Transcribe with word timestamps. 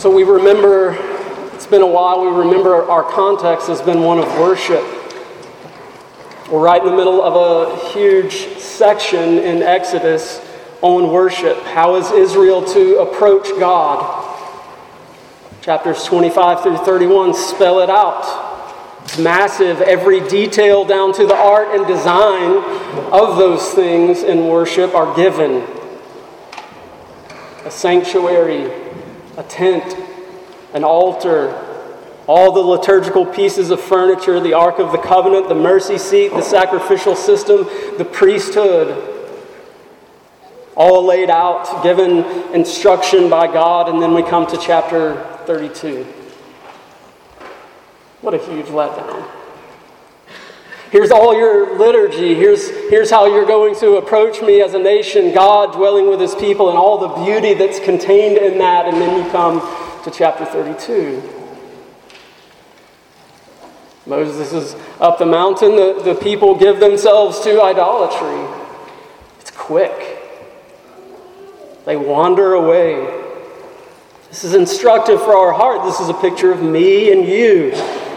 So 0.00 0.10
we 0.10 0.22
remember, 0.22 0.96
it's 1.52 1.66
been 1.66 1.82
a 1.82 1.86
while, 1.86 2.22
we 2.22 2.28
remember 2.28 2.88
our 2.90 3.02
context 3.02 3.68
has 3.68 3.82
been 3.82 4.00
one 4.00 4.18
of 4.18 4.24
worship. 4.38 4.82
We're 6.50 6.64
right 6.64 6.80
in 6.80 6.88
the 6.88 6.96
middle 6.96 7.22
of 7.22 7.36
a 7.36 7.90
huge 7.90 8.56
section 8.56 9.20
in 9.20 9.62
Exodus 9.62 10.40
on 10.80 11.12
worship. 11.12 11.62
How 11.64 11.96
is 11.96 12.10
Israel 12.12 12.64
to 12.72 13.00
approach 13.00 13.46
God? 13.60 14.40
Chapters 15.60 16.02
25 16.04 16.62
through 16.62 16.78
31 16.78 17.34
spell 17.34 17.80
it 17.80 17.90
out. 17.90 19.02
It's 19.04 19.18
massive. 19.18 19.82
Every 19.82 20.26
detail 20.28 20.82
down 20.86 21.12
to 21.12 21.26
the 21.26 21.36
art 21.36 21.76
and 21.78 21.86
design 21.86 22.56
of 23.12 23.36
those 23.36 23.72
things 23.72 24.22
in 24.22 24.46
worship 24.46 24.94
are 24.94 25.14
given. 25.14 25.62
A 27.66 27.70
sanctuary, 27.70 28.89
a 29.40 29.42
tent, 29.44 29.96
an 30.74 30.84
altar, 30.84 31.48
all 32.26 32.52
the 32.52 32.60
liturgical 32.60 33.24
pieces 33.24 33.70
of 33.70 33.80
furniture, 33.80 34.38
the 34.38 34.52
Ark 34.52 34.78
of 34.78 34.92
the 34.92 34.98
Covenant, 34.98 35.48
the 35.48 35.54
mercy 35.54 35.96
seat, 35.96 36.28
the 36.28 36.42
sacrificial 36.42 37.16
system, 37.16 37.64
the 37.96 38.04
priesthood, 38.04 39.16
all 40.76 41.04
laid 41.04 41.30
out, 41.30 41.82
given 41.82 42.18
instruction 42.54 43.30
by 43.30 43.46
God, 43.46 43.88
and 43.88 44.00
then 44.00 44.12
we 44.12 44.22
come 44.22 44.46
to 44.46 44.58
chapter 44.58 45.16
32. 45.46 46.04
What 48.20 48.34
a 48.34 48.38
huge 48.38 48.66
letdown. 48.66 49.39
Here's 50.90 51.12
all 51.12 51.36
your 51.36 51.78
liturgy. 51.78 52.34
Here's, 52.34 52.68
here's 52.68 53.10
how 53.10 53.26
you're 53.26 53.46
going 53.46 53.76
to 53.76 53.96
approach 53.98 54.42
me 54.42 54.60
as 54.60 54.74
a 54.74 54.78
nation, 54.78 55.32
God 55.32 55.72
dwelling 55.72 56.08
with 56.08 56.20
his 56.20 56.34
people, 56.34 56.68
and 56.68 56.76
all 56.76 56.98
the 56.98 57.24
beauty 57.24 57.54
that's 57.54 57.78
contained 57.78 58.38
in 58.38 58.58
that. 58.58 58.86
And 58.86 59.00
then 59.00 59.24
you 59.24 59.30
come 59.30 59.60
to 60.02 60.10
chapter 60.10 60.44
32. 60.44 61.22
Moses 64.04 64.52
is 64.52 64.74
up 64.98 65.18
the 65.18 65.26
mountain. 65.26 65.76
The, 65.76 66.02
the 66.02 66.14
people 66.16 66.56
give 66.56 66.80
themselves 66.80 67.38
to 67.40 67.62
idolatry. 67.62 68.60
It's 69.38 69.52
quick. 69.52 70.18
They 71.84 71.96
wander 71.96 72.54
away. 72.54 73.16
This 74.28 74.42
is 74.42 74.54
instructive 74.54 75.20
for 75.20 75.36
our 75.36 75.52
heart. 75.52 75.84
This 75.84 76.00
is 76.00 76.08
a 76.08 76.14
picture 76.14 76.50
of 76.50 76.60
me 76.60 77.12
and 77.12 77.28
you. 77.28 77.70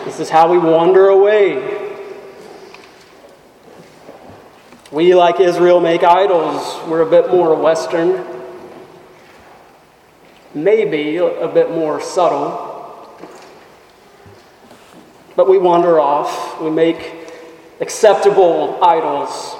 This 0.05 0.19
is 0.19 0.31
how 0.31 0.51
we 0.51 0.57
wander 0.57 1.09
away. 1.09 1.82
We, 4.93 5.15
like 5.15 5.39
Israel, 5.39 5.79
make 5.79 6.03
idols. 6.03 6.79
We're 6.87 7.01
a 7.01 7.09
bit 7.09 7.31
more 7.31 7.55
Western, 7.55 8.23
maybe 10.53 11.17
a 11.17 11.47
bit 11.47 11.71
more 11.71 11.99
subtle. 11.99 13.17
But 15.35 15.49
we 15.49 15.57
wander 15.57 15.99
off. 15.99 16.61
We 16.61 16.69
make 16.69 17.11
acceptable 17.79 18.77
idols, 18.83 19.55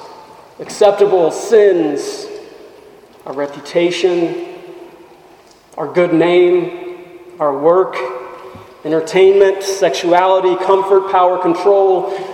acceptable 0.59 1.31
sins, 1.31 2.27
our 3.25 3.33
reputation, 3.33 4.53
our 5.79 5.91
good 5.91 6.13
name, 6.13 7.09
our 7.39 7.57
work, 7.57 7.97
entertainment, 8.85 9.63
sexuality, 9.63 10.63
comfort, 10.63 11.11
power, 11.11 11.41
control, 11.41 12.32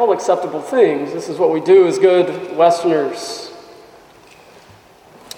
all 0.00 0.12
acceptable 0.12 0.62
things. 0.62 1.12
This 1.12 1.28
is 1.28 1.36
what 1.36 1.50
we 1.50 1.60
do 1.60 1.86
as 1.86 1.98
good 1.98 2.56
Westerners. 2.56 3.52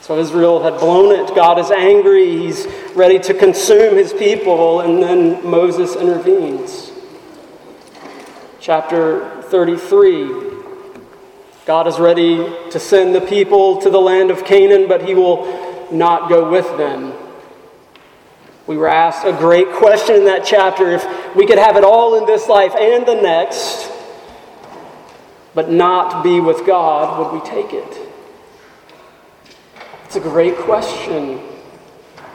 So 0.03 0.21
Israel 0.21 0.63
had 0.63 0.79
blown 0.79 1.11
it. 1.11 1.35
God 1.35 1.59
is 1.59 1.73
angry. 1.73 2.39
He's 2.39 2.69
ready 2.95 3.19
to 3.19 3.35
consume 3.35 3.97
his 3.97 4.13
people. 4.13 4.83
And 4.83 5.03
then 5.03 5.45
Moses 5.45 5.97
intervenes. 5.97 6.93
Chapter 8.61 9.43
33. 9.43 10.53
God 11.67 11.89
is 11.89 11.99
ready 11.99 12.37
to 12.71 12.79
send 12.79 13.17
the 13.17 13.21
people 13.21 13.83
to 13.83 13.91
the 13.91 14.01
land 14.01 14.31
of 14.31 14.45
Canaan, 14.45 14.87
but 14.87 15.03
he 15.05 15.15
will 15.15 15.91
not 15.91 16.29
go 16.29 16.49
with 16.49 16.67
them. 16.77 17.13
We 18.69 18.77
were 18.77 18.89
asked 18.89 19.27
a 19.27 19.33
great 19.33 19.73
question 19.73 20.15
in 20.15 20.25
that 20.27 20.45
chapter 20.45 20.93
if 20.93 21.35
we 21.35 21.47
could 21.47 21.59
have 21.59 21.77
it 21.77 21.83
all 21.83 22.17
in 22.17 22.27
this 22.27 22.49
life 22.49 22.77
and 22.77 23.05
the 23.05 23.21
next, 23.21 23.92
but 25.55 25.71
not 25.71 26.23
be 26.23 26.41
with 26.41 26.67
God, 26.67 27.19
would 27.19 27.41
we 27.41 27.49
take 27.49 27.73
it? 27.73 28.09
It's 30.05 30.17
a 30.17 30.21
great 30.21 30.57
question. 30.57 31.41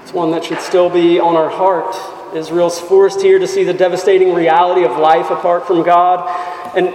It's 0.03 0.13
one 0.13 0.31
that 0.31 0.44
should 0.44 0.59
still 0.59 0.89
be 0.89 1.19
on 1.19 1.35
our 1.35 1.50
heart. 1.50 1.95
Israel's 2.35 2.79
forced 2.79 3.22
here 3.22 3.39
to 3.39 3.47
see 3.47 3.63
the 3.63 3.73
devastating 3.73 4.33
reality 4.33 4.83
of 4.83 4.97
life 4.97 5.29
apart 5.29 5.67
from 5.67 5.83
God, 5.83 6.27
and 6.75 6.88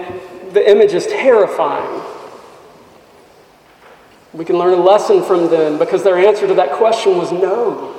the 0.53 0.69
image 0.69 0.93
is 0.93 1.07
terrifying. 1.07 2.01
We 4.33 4.45
can 4.45 4.57
learn 4.57 4.73
a 4.73 4.81
lesson 4.81 5.21
from 5.23 5.49
them 5.49 5.77
because 5.77 6.03
their 6.03 6.17
answer 6.17 6.47
to 6.47 6.53
that 6.55 6.71
question 6.71 7.17
was 7.17 7.31
no. 7.31 7.93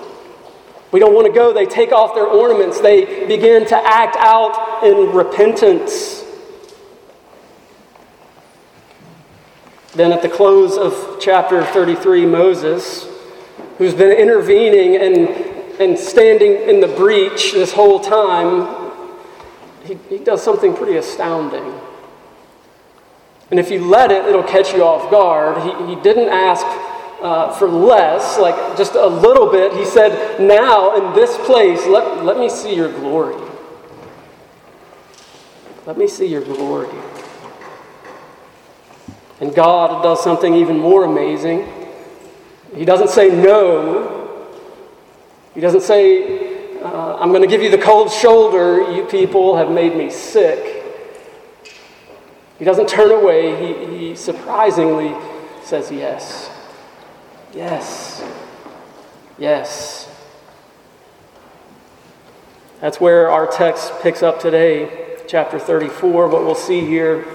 We 0.91 1.01
don't 1.01 1.15
want 1.15 1.27
to 1.27 1.33
go. 1.33 1.53
They 1.53 1.67
take 1.67 1.93
off 1.93 2.15
their 2.15 2.27
ornaments. 2.27 2.81
They 2.81 3.27
begin 3.27 3.67
to 3.67 3.77
act 3.77 4.17
out 4.17 4.85
in 4.85 5.15
repentance. 5.15 6.24
Then, 9.95 10.13
at 10.13 10.23
the 10.23 10.29
close 10.29 10.77
of 10.77 11.19
chapter 11.21 11.65
33, 11.65 12.27
Moses, 12.27 13.07
who's 13.79 13.95
been 13.95 14.11
intervening 14.11 14.97
and, 14.97 15.29
and 15.81 15.99
standing 15.99 16.69
in 16.69 16.81
the 16.81 16.89
breach 16.89 17.53
this 17.53 17.73
whole 17.73 18.01
time, 18.01 18.93
he, 19.85 19.95
he 20.09 20.19
does 20.19 20.43
something 20.43 20.75
pretty 20.75 20.97
astounding. 20.97 21.81
And 23.51 23.61
if 23.61 23.71
you 23.71 23.85
let 23.85 24.11
it, 24.11 24.25
it'll 24.25 24.43
catch 24.43 24.73
you 24.73 24.83
off 24.83 25.11
guard. 25.11 25.63
He, 25.63 25.95
he 25.95 26.03
didn't 26.03 26.29
ask 26.29 26.67
uh, 27.23 27.53
for 27.53 27.69
less, 27.69 28.39
like 28.39 28.77
just 28.77 28.95
a 28.95 29.07
little 29.07 29.51
bit. 29.51 29.73
He 29.75 29.85
said, 29.85 30.41
Now 30.41 30.97
in 30.97 31.15
this 31.15 31.37
place, 31.47 31.87
let, 31.87 32.25
let 32.25 32.39
me 32.39 32.51
see 32.51 32.75
your 32.75 32.91
glory. 32.91 33.37
Let 35.87 35.99
me 35.99 36.09
see 36.09 36.27
your 36.27 36.43
glory. 36.43 36.89
And 39.45 39.55
God 39.55 40.03
does 40.03 40.25
something 40.25 40.55
even 40.55 40.79
more 40.79 41.05
amazing. 41.05 41.69
He 42.75 42.87
doesn't 42.87 43.11
say 43.11 43.29
no. 43.29 44.41
He 45.53 45.61
doesn't 45.61 45.83
say, 45.83 46.81
uh, 46.81 47.17
I'm 47.17 47.29
going 47.29 47.43
to 47.43 47.47
give 47.47 47.61
you 47.61 47.69
the 47.69 47.77
cold 47.77 48.11
shoulder. 48.11 48.91
You 48.91 49.05
people 49.05 49.55
have 49.55 49.71
made 49.71 49.97
me 49.97 50.09
sick. 50.09 50.83
He 52.59 52.65
doesn't 52.65 52.89
turn 52.89 53.11
away. 53.11 53.55
He, 53.61 53.99
he 53.99 54.17
surprisingly 54.17 55.15
says 55.63 55.93
yes. 55.93 56.51
Yes. 57.53 58.25
Yes. 59.37 60.09
That's 62.81 62.99
where 62.99 63.31
our 63.31 63.47
text 63.47 63.93
picks 64.01 64.23
up 64.23 64.41
today, 64.41 65.19
chapter 65.29 65.59
34. 65.59 66.29
What 66.29 66.45
we'll 66.45 66.55
see 66.55 66.81
here 66.81 67.27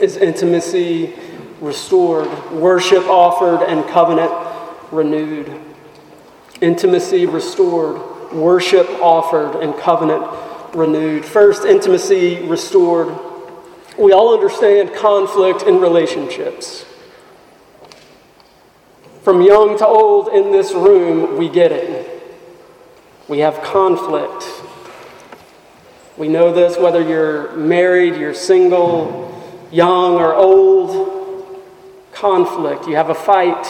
is 0.00 0.16
intimacy 0.16 1.12
restored, 1.60 2.28
worship 2.52 3.04
offered, 3.06 3.62
and 3.64 3.88
covenant 3.88 4.32
renewed. 4.90 5.60
Intimacy 6.60 7.26
restored, 7.26 8.32
worship 8.32 8.88
offered, 9.00 9.60
and 9.62 9.76
covenant 9.76 10.24
renewed. 10.74 11.24
First, 11.24 11.64
intimacy 11.64 12.46
restored. 12.46 13.16
We 13.98 14.12
all 14.12 14.34
understand 14.34 14.94
conflict 14.94 15.62
in 15.62 15.80
relationships. 15.80 16.84
From 19.22 19.42
young 19.42 19.76
to 19.78 19.86
old 19.86 20.28
in 20.28 20.50
this 20.50 20.72
room, 20.72 21.36
we 21.36 21.48
get 21.48 21.72
it. 21.72 22.16
We 23.28 23.40
have 23.40 23.62
conflict. 23.62 24.44
We 26.16 26.28
know 26.28 26.52
this 26.52 26.78
whether 26.78 27.02
you're 27.02 27.52
married, 27.52 28.16
you're 28.16 28.34
single, 28.34 29.30
young, 29.70 30.14
or 30.16 30.34
old. 30.34 31.19
Conflict. 32.20 32.86
You 32.86 32.96
have 32.96 33.08
a 33.08 33.14
fight. 33.14 33.66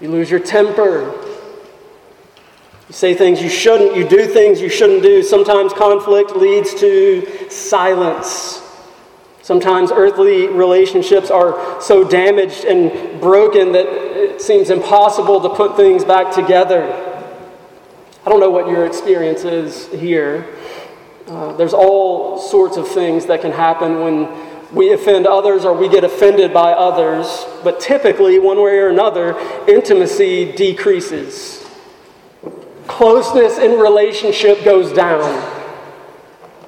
You 0.00 0.10
lose 0.10 0.28
your 0.28 0.40
temper. 0.40 1.14
You 2.88 2.92
say 2.92 3.14
things 3.14 3.40
you 3.40 3.48
shouldn't. 3.48 3.94
You 3.96 4.08
do 4.08 4.26
things 4.26 4.60
you 4.60 4.68
shouldn't 4.68 5.02
do. 5.02 5.22
Sometimes 5.22 5.72
conflict 5.72 6.34
leads 6.34 6.74
to 6.80 7.48
silence. 7.50 8.64
Sometimes 9.42 9.92
earthly 9.92 10.48
relationships 10.48 11.30
are 11.30 11.80
so 11.80 12.02
damaged 12.02 12.64
and 12.64 13.20
broken 13.20 13.70
that 13.70 13.86
it 13.86 14.42
seems 14.42 14.68
impossible 14.68 15.40
to 15.40 15.50
put 15.50 15.76
things 15.76 16.04
back 16.04 16.34
together. 16.34 16.82
I 18.26 18.28
don't 18.28 18.40
know 18.40 18.50
what 18.50 18.66
your 18.66 18.86
experience 18.86 19.44
is 19.44 19.86
here. 19.92 20.52
Uh, 21.28 21.52
there's 21.52 21.74
all 21.74 22.38
sorts 22.38 22.76
of 22.76 22.88
things 22.88 23.26
that 23.26 23.40
can 23.40 23.52
happen 23.52 24.00
when 24.00 24.47
we 24.72 24.92
offend 24.92 25.26
others 25.26 25.64
or 25.64 25.72
we 25.72 25.88
get 25.88 26.04
offended 26.04 26.52
by 26.52 26.72
others, 26.72 27.46
but 27.64 27.80
typically, 27.80 28.38
one 28.38 28.58
way 28.58 28.78
or 28.78 28.88
another, 28.88 29.38
intimacy 29.66 30.52
decreases. 30.52 31.66
Closeness 32.86 33.58
in 33.58 33.78
relationship 33.78 34.64
goes 34.64 34.92
down. 34.92 35.56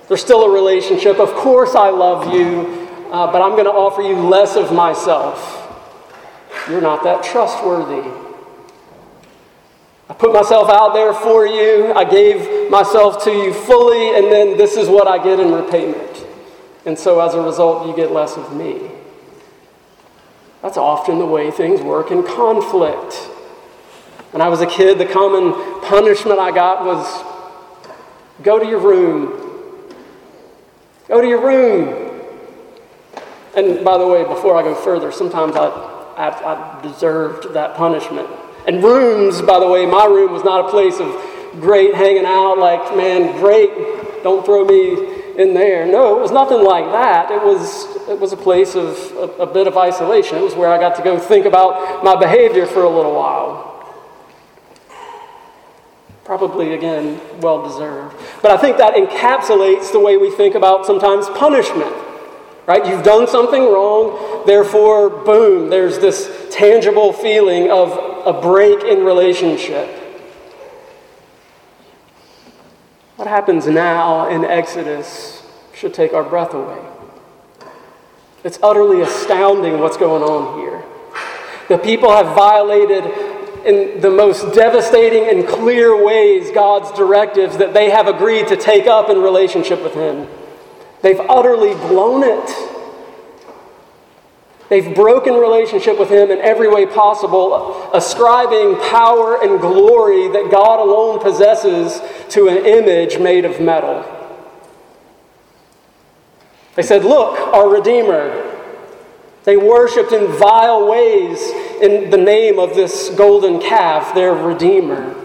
There's 0.09 0.21
still 0.21 0.45
a 0.45 0.51
relationship. 0.51 1.19
Of 1.19 1.33
course, 1.35 1.75
I 1.75 1.91
love 1.91 2.35
you, 2.35 2.89
uh, 3.13 3.31
but 3.31 3.43
I'm 3.43 3.53
going 3.53 3.65
to 3.65 3.71
offer 3.71 4.03
you 4.03 4.17
less 4.17 4.57
of 4.57 4.73
myself. 4.73 5.57
You're 6.69 6.81
not 6.81 7.05
that 7.05 7.23
trustworthy. 7.23 8.11
I 10.09 10.15
put 10.15 10.33
myself 10.33 10.69
out 10.69 10.93
there 10.93 11.15
for 11.15 11.47
you. 11.47 11.93
I 11.95 12.05
gave 12.05 12.71
myself 12.71 13.23
to 13.25 13.31
you 13.31 13.55
fully, 13.55 14.17
and 14.17 14.27
then 14.27 14.59
this 14.59 14.77
is 14.77 14.89
what 14.89 15.07
I 15.07 15.23
get 15.23 15.39
in 15.39 15.53
repayment. 15.53 16.10
And 16.87 16.99
so 16.99 17.21
as 17.21 17.35
a 17.35 17.41
result, 17.41 17.87
you 17.87 17.95
get 17.95 18.13
less 18.13 18.37
of 18.37 18.55
me. 18.57 18.91
That's 20.63 20.77
often 20.77 21.19
the 21.19 21.27
way 21.27 21.51
things 21.51 21.81
work 21.81 22.11
in 22.11 22.23
conflict. 22.23 23.15
When 24.33 24.41
I 24.41 24.49
was 24.49 24.61
a 24.61 24.67
kid, 24.67 24.99
the 24.99 25.07
common 25.07 25.53
punishment 25.83 26.39
I 26.39 26.51
got 26.51 26.85
was 26.85 27.25
go 28.43 28.59
to 28.59 28.67
your 28.67 28.79
room. 28.79 29.97
Go 31.09 31.21
to 31.21 31.27
your 31.27 31.45
room. 31.45 32.23
And 33.57 33.85
by 33.85 33.99
the 33.99 34.07
way, 34.07 34.25
before 34.25 34.57
I 34.57 34.63
go 34.63 34.75
further, 34.75 35.11
sometimes 35.11 35.57
I, 35.57 35.67
I, 36.17 36.79
I 36.79 36.83
deserved 36.83 37.53
that 37.55 37.75
punishment. 37.75 38.29
And 38.69 38.83
rooms, 38.83 39.43
by 39.43 39.59
the 39.59 39.67
way, 39.67 39.87
my 39.87 40.05
room 40.05 40.33
was 40.33 40.45
not 40.45 40.67
a 40.67 40.69
place 40.69 41.01
of 41.01 41.09
great 41.61 41.95
hanging 41.95 42.27
out, 42.27 42.59
like, 42.59 42.97
man, 42.97 43.37
great, 43.41 43.71
don't 44.23 44.45
throw 44.45 44.65
me 44.65 45.10
in 45.41 45.55
there. 45.55 45.87
No, 45.87 46.19
it 46.19 46.21
was 46.21 46.31
nothing 46.31 46.63
like 46.63 46.85
that. 46.93 47.31
It 47.31 47.43
was, 47.43 47.87
it 48.09 48.21
was 48.21 48.33
a 48.33 48.37
place 48.37 48.75
of 48.75 48.97
a, 49.17 49.43
a 49.43 49.47
bit 49.47 49.67
of 49.67 49.77
isolation. 49.77 50.37
It 50.37 50.43
was 50.43 50.55
where 50.55 50.69
I 50.69 50.79
got 50.79 50.95
to 50.97 51.03
go 51.03 51.19
think 51.19 51.47
about 51.47 52.05
my 52.05 52.15
behavior 52.15 52.67
for 52.67 52.85
a 52.85 52.89
little 52.89 53.15
while. 53.15 53.67
Probably, 56.25 56.75
again, 56.75 57.21
well 57.41 57.67
deserved. 57.67 58.17
But 58.43 58.53
I 58.53 58.57
think 58.57 58.77
that 58.77 58.95
encapsulates 58.95 59.91
the 59.91 59.99
way 59.99 60.17
we 60.17 60.31
think 60.31 60.55
about 60.55 60.87
sometimes 60.87 61.29
punishment. 61.31 61.93
Right? 62.67 62.87
You've 62.87 63.03
done 63.03 63.27
something 63.27 63.63
wrong, 63.63 64.47
therefore, 64.47 65.11
boom, 65.11 65.71
there's 65.71 65.99
this 65.99 66.47
tangible 66.53 67.13
feeling 67.13 67.69
of 67.71 67.91
a 68.27 68.41
break 68.41 68.85
in 68.85 69.05
relationship. 69.05 70.00
What 73.21 73.29
happens 73.29 73.67
now 73.67 74.31
in 74.31 74.47
Exodus 74.47 75.43
should 75.75 75.93
take 75.93 76.15
our 76.15 76.25
breath 76.25 76.55
away. 76.55 76.83
It's 78.45 78.59
utterly 78.63 79.03
astounding 79.03 79.79
what's 79.79 79.99
going 79.99 80.23
on 80.23 80.59
here. 80.59 80.83
The 81.69 81.77
people 81.77 82.11
have 82.11 82.35
violated 82.35 83.05
in 83.67 84.01
the 84.01 84.09
most 84.09 84.55
devastating 84.55 85.29
and 85.29 85.47
clear 85.47 86.03
ways 86.03 86.51
God's 86.53 86.97
directives 86.97 87.59
that 87.59 87.75
they 87.75 87.91
have 87.91 88.07
agreed 88.07 88.49
to 88.49 88.57
take 88.57 88.87
up 88.87 89.11
in 89.11 89.19
relationship 89.19 89.83
with 89.83 89.93
Him. 89.93 90.27
They've 91.03 91.21
utterly 91.21 91.75
blown 91.75 92.23
it. 92.25 92.71
They've 94.71 94.95
broken 94.95 95.35
relationship 95.35 95.99
with 95.99 96.09
Him 96.09 96.31
in 96.31 96.39
every 96.39 96.69
way 96.69 96.87
possible, 96.87 97.91
ascribing 97.93 98.77
power 98.89 99.43
and 99.43 99.61
glory 99.61 100.29
that 100.29 100.49
God 100.51 100.79
alone 100.79 101.19
possesses 101.19 102.01
to 102.31 102.49
an 102.49 102.65
image 102.65 103.19
made 103.19 103.45
of 103.45 103.61
metal. 103.61 104.05
They 106.75 106.83
said, 106.83 107.05
Look, 107.05 107.39
our 107.39 107.69
Redeemer. 107.69 108.47
They 109.45 109.57
worshiped 109.57 110.13
in 110.13 110.27
vile 110.27 110.89
ways 110.89 111.41
in 111.81 112.11
the 112.11 112.19
name 112.19 112.59
of 112.59 112.75
this 112.75 113.09
golden 113.11 113.59
calf, 113.59 114.15
their 114.15 114.35
Redeemer. 114.35 115.17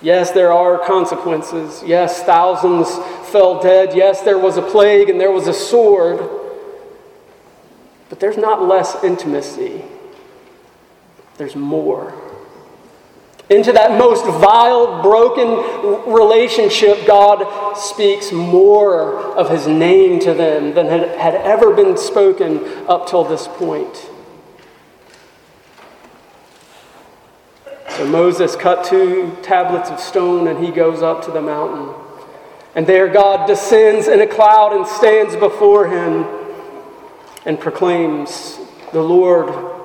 Yes, 0.00 0.30
there 0.30 0.52
are 0.52 0.78
consequences. 0.86 1.82
Yes, 1.84 2.22
thousands 2.22 2.88
fell 3.30 3.60
dead. 3.60 3.96
Yes, 3.96 4.22
there 4.22 4.38
was 4.38 4.56
a 4.56 4.62
plague 4.62 5.10
and 5.10 5.20
there 5.20 5.32
was 5.32 5.48
a 5.48 5.54
sword. 5.54 6.20
But 8.08 8.20
there's 8.20 8.36
not 8.36 8.62
less 8.62 9.02
intimacy, 9.02 9.84
there's 11.36 11.56
more. 11.56 12.27
Into 13.50 13.72
that 13.72 13.98
most 13.98 14.26
vile, 14.26 15.02
broken 15.02 16.12
relationship, 16.12 17.06
God 17.06 17.74
speaks 17.78 18.30
more 18.30 19.18
of 19.36 19.48
his 19.48 19.66
name 19.66 20.20
to 20.20 20.34
them 20.34 20.74
than 20.74 20.86
had, 20.86 21.34
ever 21.34 21.72
been 21.72 21.96
spoken 21.96 22.58
up 22.88 23.08
till 23.08 23.24
this 23.24 23.48
point. 23.48 24.10
So 27.96 28.06
Moses 28.06 28.54
cut 28.54 28.84
two 28.84 29.34
tablets 29.42 29.88
of 29.88 29.98
stone 29.98 30.46
and 30.46 30.62
he 30.62 30.70
goes 30.70 31.02
up 31.02 31.24
to 31.24 31.30
the 31.30 31.40
mountain. 31.40 31.94
And 32.74 32.86
there 32.86 33.08
God 33.08 33.46
descends 33.46 34.08
in 34.08 34.20
a 34.20 34.26
cloud 34.26 34.76
and 34.76 34.86
stands 34.86 35.34
before 35.36 35.88
him 35.88 36.26
and 37.46 37.58
proclaims, 37.58 38.58
The 38.92 39.02
Lord, 39.02 39.77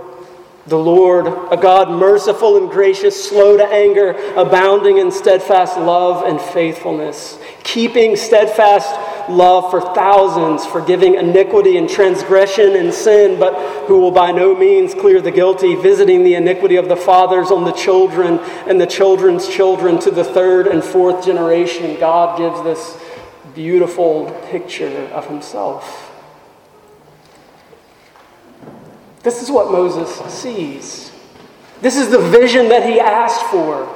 the 0.66 0.78
Lord, 0.78 1.28
a 1.52 1.58
God 1.58 1.90
merciful 1.90 2.58
and 2.58 2.70
gracious, 2.70 3.30
slow 3.30 3.58
to 3.58 3.66
anger, 3.66 4.12
abounding 4.38 4.98
in 4.98 5.12
steadfast 5.12 5.78
love 5.78 6.26
and 6.26 6.40
faithfulness, 6.40 7.38
keeping 7.64 8.16
steadfast 8.16 9.30
love 9.30 9.70
for 9.70 9.82
thousands, 9.94 10.66
forgiving 10.66 11.16
iniquity 11.16 11.78
and 11.78 11.90
transgression 11.90 12.78
and 12.78 12.94
sin, 12.94 13.38
but 13.38 13.54
who 13.88 14.00
will 14.00 14.12
by 14.12 14.32
no 14.32 14.56
means 14.56 14.94
clear 14.94 15.22
the 15.22 15.32
guilty, 15.32 15.76
visiting 15.76 16.24
the 16.24 16.36
iniquity 16.36 16.78
of 16.78 16.88
the 16.88 16.96
fathers 16.96 17.52
on 17.52 17.66
the 17.66 17.72
children 17.74 18.40
and 18.68 18.80
the 18.80 18.88
children's 18.88 19.48
children 19.50 20.00
to 20.00 20.12
the 20.12 20.24
third 20.24 20.68
and 20.68 20.82
fourth 20.82 21.26
generation. 21.26 22.00
God 22.00 22.38
gives 22.38 22.64
this 22.64 23.02
beautiful 23.54 24.32
picture 24.50 25.10
of 25.14 25.28
himself. 25.28 26.03
This 29.24 29.42
is 29.42 29.50
what 29.50 29.72
Moses 29.72 30.14
sees. 30.32 31.12
This 31.82 31.98
is 31.98 32.10
the 32.10 32.20
vision 32.20 32.70
that 32.70 32.88
he 32.88 33.00
asked 33.00 33.46
for. 33.48 33.90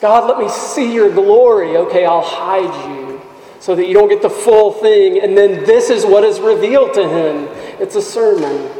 God, 0.00 0.28
let 0.28 0.38
me 0.38 0.48
see 0.48 0.94
your 0.94 1.10
glory. 1.10 1.76
Okay, 1.76 2.06
I'll 2.06 2.22
hide 2.22 2.88
you 2.88 3.20
so 3.60 3.74
that 3.74 3.86
you 3.86 3.94
don't 3.94 4.08
get 4.08 4.22
the 4.22 4.30
full 4.30 4.72
thing. 4.72 5.20
And 5.20 5.36
then 5.36 5.64
this 5.64 5.90
is 5.90 6.04
what 6.04 6.24
is 6.24 6.40
revealed 6.40 6.94
to 6.94 7.08
him 7.08 7.48
it's 7.80 7.96
a 7.96 8.02
sermon. 8.02 8.70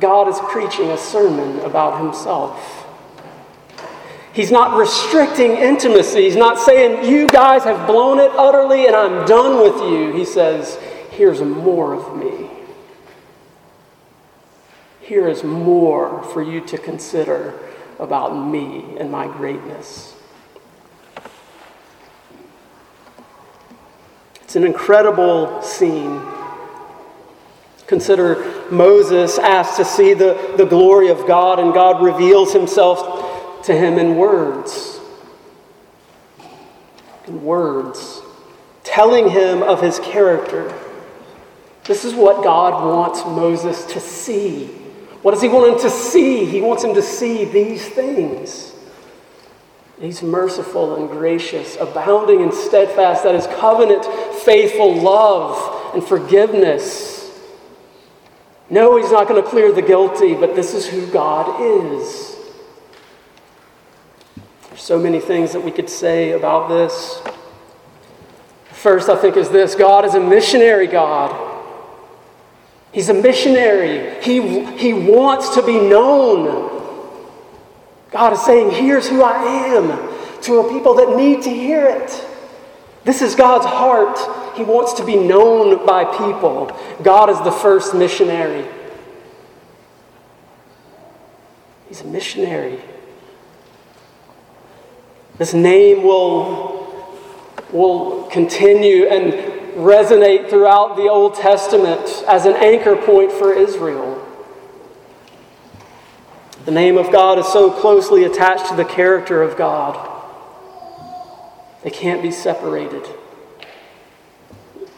God 0.00 0.28
is 0.28 0.38
preaching 0.50 0.90
a 0.90 0.98
sermon 0.98 1.60
about 1.60 2.00
himself. 2.00 2.86
He's 4.32 4.50
not 4.50 4.78
restricting 4.78 5.52
intimacy. 5.52 6.22
He's 6.22 6.36
not 6.36 6.58
saying, 6.58 7.10
You 7.10 7.26
guys 7.26 7.64
have 7.64 7.86
blown 7.86 8.18
it 8.18 8.30
utterly 8.32 8.86
and 8.86 8.96
I'm 8.96 9.26
done 9.26 9.62
with 9.62 9.76
you. 9.82 10.12
He 10.12 10.24
says, 10.24 10.76
Here's 11.10 11.40
more 11.42 11.94
of 11.94 12.16
me. 12.16 12.39
Here 15.10 15.26
is 15.26 15.42
more 15.42 16.22
for 16.22 16.40
you 16.40 16.60
to 16.66 16.78
consider 16.78 17.58
about 17.98 18.46
me 18.46 18.96
and 18.96 19.10
my 19.10 19.26
greatness. 19.26 20.14
It's 24.42 24.54
an 24.54 24.62
incredible 24.62 25.62
scene. 25.62 26.22
Consider 27.88 28.68
Moses 28.70 29.36
asked 29.36 29.78
to 29.78 29.84
see 29.84 30.14
the, 30.14 30.54
the 30.56 30.64
glory 30.64 31.08
of 31.08 31.26
God, 31.26 31.58
and 31.58 31.74
God 31.74 32.04
reveals 32.04 32.52
himself 32.52 33.64
to 33.64 33.74
him 33.74 33.98
in 33.98 34.14
words. 34.14 35.00
In 37.26 37.42
words, 37.42 38.20
telling 38.84 39.28
him 39.28 39.64
of 39.64 39.82
his 39.82 39.98
character. 39.98 40.72
This 41.82 42.04
is 42.04 42.14
what 42.14 42.44
God 42.44 42.84
wants 42.84 43.24
Moses 43.24 43.84
to 43.86 43.98
see. 43.98 44.76
What 45.22 45.32
does 45.32 45.42
he 45.42 45.48
want 45.48 45.74
him 45.74 45.80
to 45.80 45.90
see? 45.90 46.46
He 46.46 46.60
wants 46.60 46.82
him 46.82 46.94
to 46.94 47.02
see 47.02 47.44
these 47.44 47.86
things. 47.88 48.72
He's 50.00 50.22
merciful 50.22 50.96
and 50.96 51.10
gracious, 51.10 51.76
abounding 51.78 52.40
in 52.40 52.52
steadfast, 52.52 53.22
that 53.24 53.34
is 53.34 53.46
covenant, 53.58 54.06
faithful 54.42 54.94
love 54.98 55.94
and 55.94 56.02
forgiveness. 56.02 57.38
No, 58.70 58.96
he's 58.96 59.10
not 59.10 59.28
going 59.28 59.42
to 59.42 59.46
clear 59.46 59.72
the 59.72 59.82
guilty, 59.82 60.34
but 60.34 60.54
this 60.54 60.72
is 60.72 60.86
who 60.86 61.06
God 61.08 61.60
is. 61.60 62.36
There's 64.68 64.80
so 64.80 64.98
many 64.98 65.20
things 65.20 65.52
that 65.52 65.60
we 65.60 65.70
could 65.70 65.90
say 65.90 66.32
about 66.32 66.68
this. 66.68 67.20
First, 68.70 69.10
I 69.10 69.16
think, 69.16 69.36
is 69.36 69.50
this 69.50 69.74
God 69.74 70.06
is 70.06 70.14
a 70.14 70.20
missionary 70.20 70.86
God. 70.86 71.49
He's 72.92 73.08
a 73.08 73.14
missionary. 73.14 74.22
He, 74.22 74.64
he 74.76 74.92
wants 74.92 75.54
to 75.54 75.62
be 75.64 75.78
known. 75.78 76.68
God 78.10 78.32
is 78.32 78.44
saying, 78.44 78.72
Here's 78.72 79.08
who 79.08 79.22
I 79.22 79.42
am 79.44 80.42
to 80.42 80.58
a 80.60 80.72
people 80.72 80.94
that 80.94 81.16
need 81.16 81.42
to 81.42 81.50
hear 81.50 81.86
it. 81.86 82.26
This 83.04 83.22
is 83.22 83.34
God's 83.34 83.66
heart. 83.66 84.18
He 84.56 84.64
wants 84.64 84.94
to 84.94 85.04
be 85.04 85.16
known 85.16 85.86
by 85.86 86.04
people. 86.04 86.76
God 87.02 87.30
is 87.30 87.40
the 87.42 87.52
first 87.52 87.94
missionary. 87.94 88.66
He's 91.88 92.02
a 92.02 92.06
missionary. 92.06 92.80
This 95.38 95.54
name 95.54 96.02
will, 96.02 97.08
will 97.72 98.24
continue 98.24 99.06
and 99.06 99.59
resonate 99.74 100.48
throughout 100.48 100.96
the 100.96 101.08
Old 101.08 101.34
Testament 101.34 102.24
as 102.28 102.46
an 102.46 102.54
anchor 102.54 102.96
point 102.96 103.32
for 103.32 103.52
Israel. 103.52 104.26
The 106.64 106.70
name 106.70 106.98
of 106.98 107.10
God 107.10 107.38
is 107.38 107.46
so 107.46 107.70
closely 107.70 108.24
attached 108.24 108.68
to 108.68 108.76
the 108.76 108.84
character 108.84 109.42
of 109.42 109.56
God, 109.56 110.06
they 111.82 111.90
can't 111.90 112.22
be 112.22 112.30
separated. 112.30 113.06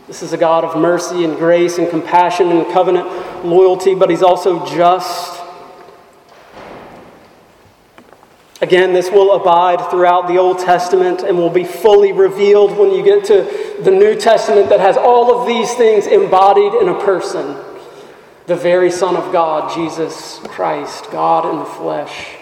This 0.08 0.22
is 0.22 0.32
a 0.32 0.36
God 0.36 0.64
of 0.64 0.76
mercy 0.76 1.24
and 1.24 1.36
grace 1.36 1.78
and 1.78 1.88
compassion 1.88 2.50
and 2.50 2.70
covenant 2.72 3.06
loyalty, 3.46 3.94
but 3.94 4.10
He's 4.10 4.22
also 4.22 4.66
just 4.66 5.41
Again, 8.62 8.92
this 8.92 9.10
will 9.10 9.34
abide 9.34 9.90
throughout 9.90 10.28
the 10.28 10.38
Old 10.38 10.60
Testament 10.60 11.24
and 11.24 11.36
will 11.36 11.50
be 11.50 11.64
fully 11.64 12.12
revealed 12.12 12.78
when 12.78 12.92
you 12.92 13.02
get 13.02 13.24
to 13.24 13.82
the 13.82 13.90
New 13.90 14.14
Testament 14.14 14.68
that 14.68 14.78
has 14.78 14.96
all 14.96 15.36
of 15.36 15.48
these 15.48 15.74
things 15.74 16.06
embodied 16.06 16.74
in 16.74 16.88
a 16.88 17.04
person 17.04 17.56
the 18.46 18.54
very 18.54 18.90
Son 18.90 19.16
of 19.16 19.32
God, 19.32 19.74
Jesus 19.74 20.38
Christ, 20.44 21.10
God 21.10 21.52
in 21.52 21.58
the 21.58 21.64
flesh. 21.64 22.36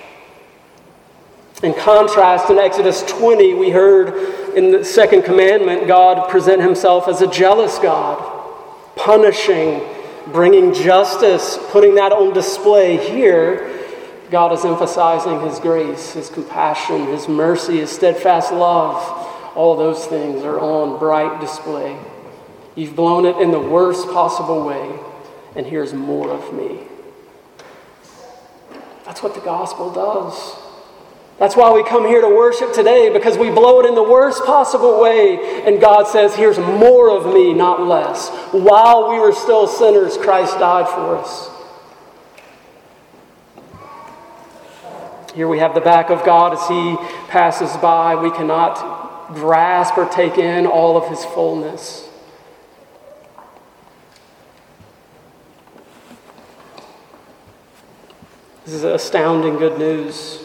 In 1.63 1.73
contrast, 1.73 2.51
in 2.51 2.59
Exodus 2.59 3.03
20, 3.03 3.55
we 3.55 3.71
heard 3.71 4.55
in 4.55 4.73
the 4.73 4.85
second 4.85 5.23
commandment, 5.23 5.87
God 5.87 6.29
present 6.29 6.61
himself 6.61 7.09
as 7.09 7.23
a 7.23 7.31
jealous 7.31 7.79
God, 7.79 8.19
punishing, 8.95 9.83
bringing 10.33 10.75
justice, 10.75 11.59
putting 11.71 11.95
that 11.95 12.13
on 12.13 12.35
display 12.35 12.97
here 13.11 13.80
God 14.31 14.53
is 14.53 14.65
emphasizing 14.65 15.41
His 15.41 15.59
grace, 15.59 16.13
His 16.13 16.29
compassion, 16.31 17.07
His 17.07 17.29
mercy, 17.29 17.79
His 17.79 17.91
steadfast 17.91 18.53
love. 18.53 18.97
All 19.57 19.77
those 19.77 20.07
things 20.07 20.45
are 20.45 20.61
on 20.61 20.99
bright 20.99 21.41
display. 21.41 21.99
You've 22.77 22.95
blown 22.95 23.27
it 23.27 23.37
in 23.39 23.51
the 23.51 23.61
worst 23.61 24.09
possible 24.09 24.65
way, 24.65 24.99
and 25.57 25.67
here's 25.67 25.93
more 25.93 26.31
of 26.31 26.55
me. 26.55 26.79
That's 29.05 29.23
what 29.23 29.35
the 29.35 29.41
gospel 29.41 29.93
does. 29.93 30.57
That's 31.41 31.57
why 31.57 31.73
we 31.73 31.83
come 31.83 32.07
here 32.07 32.21
to 32.21 32.29
worship 32.29 32.73
today, 32.73 33.13
because 33.13 33.37
we 33.37 33.51
blow 33.51 33.81
it 33.81 33.87
in 33.87 33.97
the 33.97 34.03
worst 34.03 34.45
possible 34.45 35.01
way, 35.01 35.65
and 35.67 35.81
God 35.81 36.07
says, 36.07 36.37
Here's 36.37 36.59
more 36.59 37.11
of 37.11 37.35
me, 37.35 37.53
not 37.53 37.83
less. 37.83 38.29
While 38.53 39.11
we 39.11 39.19
were 39.19 39.33
still 39.33 39.67
sinners, 39.67 40.17
Christ 40.17 40.59
died 40.59 40.87
for 40.87 41.17
us. 41.17 41.50
Here 45.35 45.47
we 45.47 45.61
have 45.61 45.75
the 45.75 45.81
back 45.81 46.11
of 46.11 46.25
God 46.25 46.55
as 46.55 46.69
He 46.69 46.97
passes 47.29 47.77
by. 47.77 48.17
We 48.17 48.33
cannot 48.33 49.35
grasp 49.35 49.97
or 49.97 50.09
take 50.09 50.39
in 50.39 50.67
all 50.67 50.97
of 50.97 51.09
His 51.09 51.25
fullness. 51.25 52.09
This 58.65 58.75
is 58.75 58.83
astounding 58.83 59.57
good 59.57 59.79
news 59.79 60.41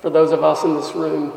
for 0.00 0.10
those 0.10 0.32
of 0.32 0.42
us 0.42 0.64
in 0.64 0.74
this 0.74 0.92
room. 0.94 1.32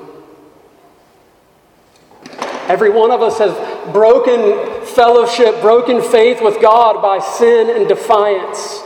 Every 2.67 2.89
one 2.89 3.11
of 3.11 3.21
us 3.21 3.37
has 3.37 3.53
broken 3.91 4.85
fellowship, 4.85 5.61
broken 5.61 6.01
faith 6.01 6.41
with 6.41 6.59
God 6.59 7.01
by 7.03 7.19
sin 7.19 7.69
and 7.69 7.87
defiance, 7.87 8.79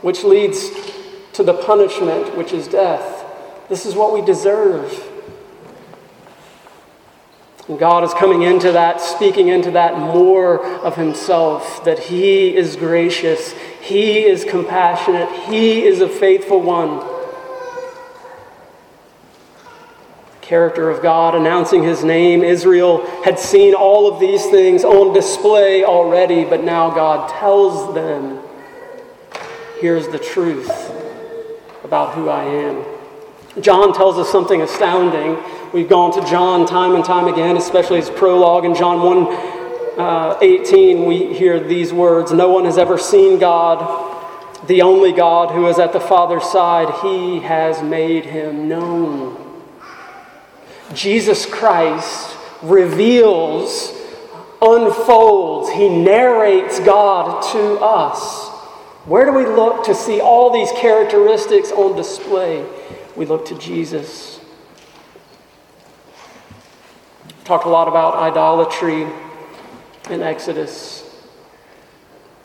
which 0.00 0.24
leads 0.24 0.93
to 1.34 1.42
the 1.42 1.54
punishment, 1.54 2.36
which 2.36 2.52
is 2.52 2.66
death. 2.68 3.24
This 3.68 3.86
is 3.86 3.94
what 3.94 4.12
we 4.12 4.22
deserve. 4.22 5.10
And 7.68 7.78
God 7.78 8.04
is 8.04 8.12
coming 8.14 8.42
into 8.42 8.72
that, 8.72 9.00
speaking 9.00 9.48
into 9.48 9.70
that 9.72 9.98
more 9.98 10.64
of 10.64 10.96
Himself, 10.96 11.84
that 11.84 11.98
He 11.98 12.54
is 12.54 12.76
gracious, 12.76 13.52
He 13.80 14.24
is 14.24 14.44
compassionate, 14.44 15.30
He 15.48 15.84
is 15.84 16.00
a 16.00 16.08
faithful 16.08 16.60
one. 16.60 17.14
character 20.40 20.90
of 20.90 21.02
God, 21.02 21.34
announcing 21.34 21.82
his 21.82 22.04
name. 22.04 22.42
Israel 22.42 23.06
had 23.24 23.38
seen 23.38 23.72
all 23.72 24.06
of 24.06 24.20
these 24.20 24.44
things 24.50 24.84
on 24.84 25.14
display 25.14 25.84
already, 25.84 26.44
but 26.44 26.62
now 26.62 26.90
God 26.90 27.30
tells 27.30 27.94
them 27.94 28.40
here's 29.80 30.06
the 30.08 30.18
truth 30.18 31.03
about 31.94 32.12
who 32.12 32.28
I 32.28 32.42
am. 32.42 33.62
John 33.62 33.94
tells 33.94 34.18
us 34.18 34.28
something 34.28 34.60
astounding. 34.62 35.40
We've 35.72 35.88
gone 35.88 36.12
to 36.20 36.28
John 36.28 36.66
time 36.66 36.96
and 36.96 37.04
time 37.04 37.32
again, 37.32 37.56
especially 37.56 37.98
his 37.98 38.10
prologue. 38.10 38.64
In 38.64 38.74
John 38.74 39.00
1 39.00 40.00
uh, 40.00 40.38
18, 40.42 41.04
we 41.04 41.32
hear 41.32 41.60
these 41.60 41.92
words 41.92 42.32
No 42.32 42.48
one 42.48 42.64
has 42.64 42.78
ever 42.78 42.98
seen 42.98 43.38
God, 43.38 44.66
the 44.66 44.82
only 44.82 45.12
God 45.12 45.54
who 45.54 45.68
is 45.68 45.78
at 45.78 45.92
the 45.92 46.00
Father's 46.00 46.42
side. 46.42 46.92
He 47.00 47.38
has 47.38 47.80
made 47.80 48.24
him 48.24 48.68
known. 48.68 49.62
Jesus 50.94 51.46
Christ 51.46 52.36
reveals, 52.60 53.96
unfolds, 54.60 55.70
he 55.70 55.88
narrates 55.88 56.80
God 56.80 57.40
to 57.52 57.78
us. 57.78 58.43
Where 59.06 59.26
do 59.26 59.32
we 59.32 59.44
look 59.44 59.84
to 59.84 59.94
see 59.94 60.20
all 60.20 60.50
these 60.50 60.72
characteristics 60.72 61.70
on 61.70 61.94
display? 61.94 62.66
We 63.16 63.26
look 63.26 63.44
to 63.46 63.58
Jesus. 63.58 64.40
Talked 67.44 67.66
a 67.66 67.68
lot 67.68 67.86
about 67.86 68.14
idolatry 68.14 69.06
in 70.08 70.22
Exodus. 70.22 71.02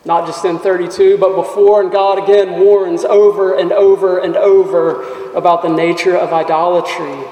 Not 0.03 0.25
just 0.25 0.43
in 0.43 0.59
32, 0.59 1.17
but 1.17 1.35
before, 1.35 1.81
and 1.81 1.91
God 1.91 2.21
again 2.21 2.59
warns 2.59 3.05
over 3.05 3.57
and 3.57 3.71
over 3.71 4.19
and 4.19 4.35
over 4.35 5.31
about 5.33 5.61
the 5.61 5.69
nature 5.69 6.17
of 6.17 6.33
idolatry. 6.33 7.25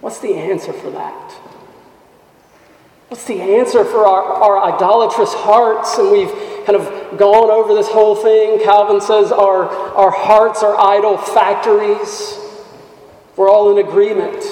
What's 0.00 0.18
the 0.18 0.34
answer 0.34 0.72
for 0.72 0.90
that? 0.90 1.27
What's 3.08 3.24
the 3.24 3.40
answer 3.40 3.84
for 3.84 4.06
our, 4.06 4.22
our 4.22 4.74
idolatrous 4.74 5.32
hearts? 5.32 5.96
And 5.96 6.12
we've 6.12 6.30
kind 6.66 6.76
of 6.76 7.18
gone 7.18 7.50
over 7.50 7.74
this 7.74 7.88
whole 7.88 8.14
thing. 8.14 8.62
Calvin 8.62 9.00
says 9.00 9.32
our, 9.32 9.66
our 9.66 10.10
hearts 10.10 10.62
are 10.62 10.78
idol 10.78 11.16
factories. 11.16 12.38
We're 13.36 13.48
all 13.48 13.76
in 13.76 13.86
agreement. 13.86 14.44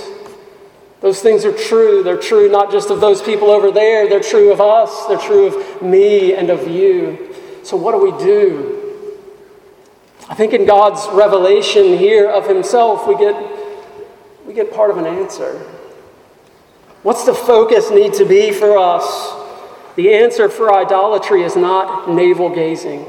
Those 1.02 1.20
things 1.20 1.44
are 1.44 1.52
true. 1.52 2.02
They're 2.02 2.16
true 2.16 2.48
not 2.48 2.72
just 2.72 2.88
of 2.88 3.00
those 3.02 3.20
people 3.20 3.50
over 3.50 3.70
there, 3.70 4.08
they're 4.08 4.20
true 4.20 4.50
of 4.50 4.62
us, 4.62 5.06
they're 5.06 5.18
true 5.18 5.46
of 5.46 5.82
me 5.82 6.32
and 6.32 6.48
of 6.48 6.66
you. 6.66 7.34
So, 7.62 7.76
what 7.76 7.92
do 7.92 7.98
we 7.98 8.24
do? 8.24 9.04
I 10.28 10.34
think 10.34 10.54
in 10.54 10.64
God's 10.64 11.06
revelation 11.14 11.98
here 11.98 12.30
of 12.30 12.48
Himself, 12.48 13.06
we 13.06 13.16
get, 13.18 13.36
we 14.46 14.54
get 14.54 14.72
part 14.72 14.90
of 14.90 14.96
an 14.96 15.04
answer. 15.04 15.75
What's 17.06 17.22
the 17.22 17.34
focus 17.34 17.92
need 17.92 18.14
to 18.14 18.24
be 18.24 18.50
for 18.50 18.76
us? 18.76 19.32
The 19.94 20.12
answer 20.12 20.48
for 20.48 20.74
idolatry 20.74 21.44
is 21.44 21.54
not 21.54 22.10
navel 22.10 22.52
gazing. 22.52 23.06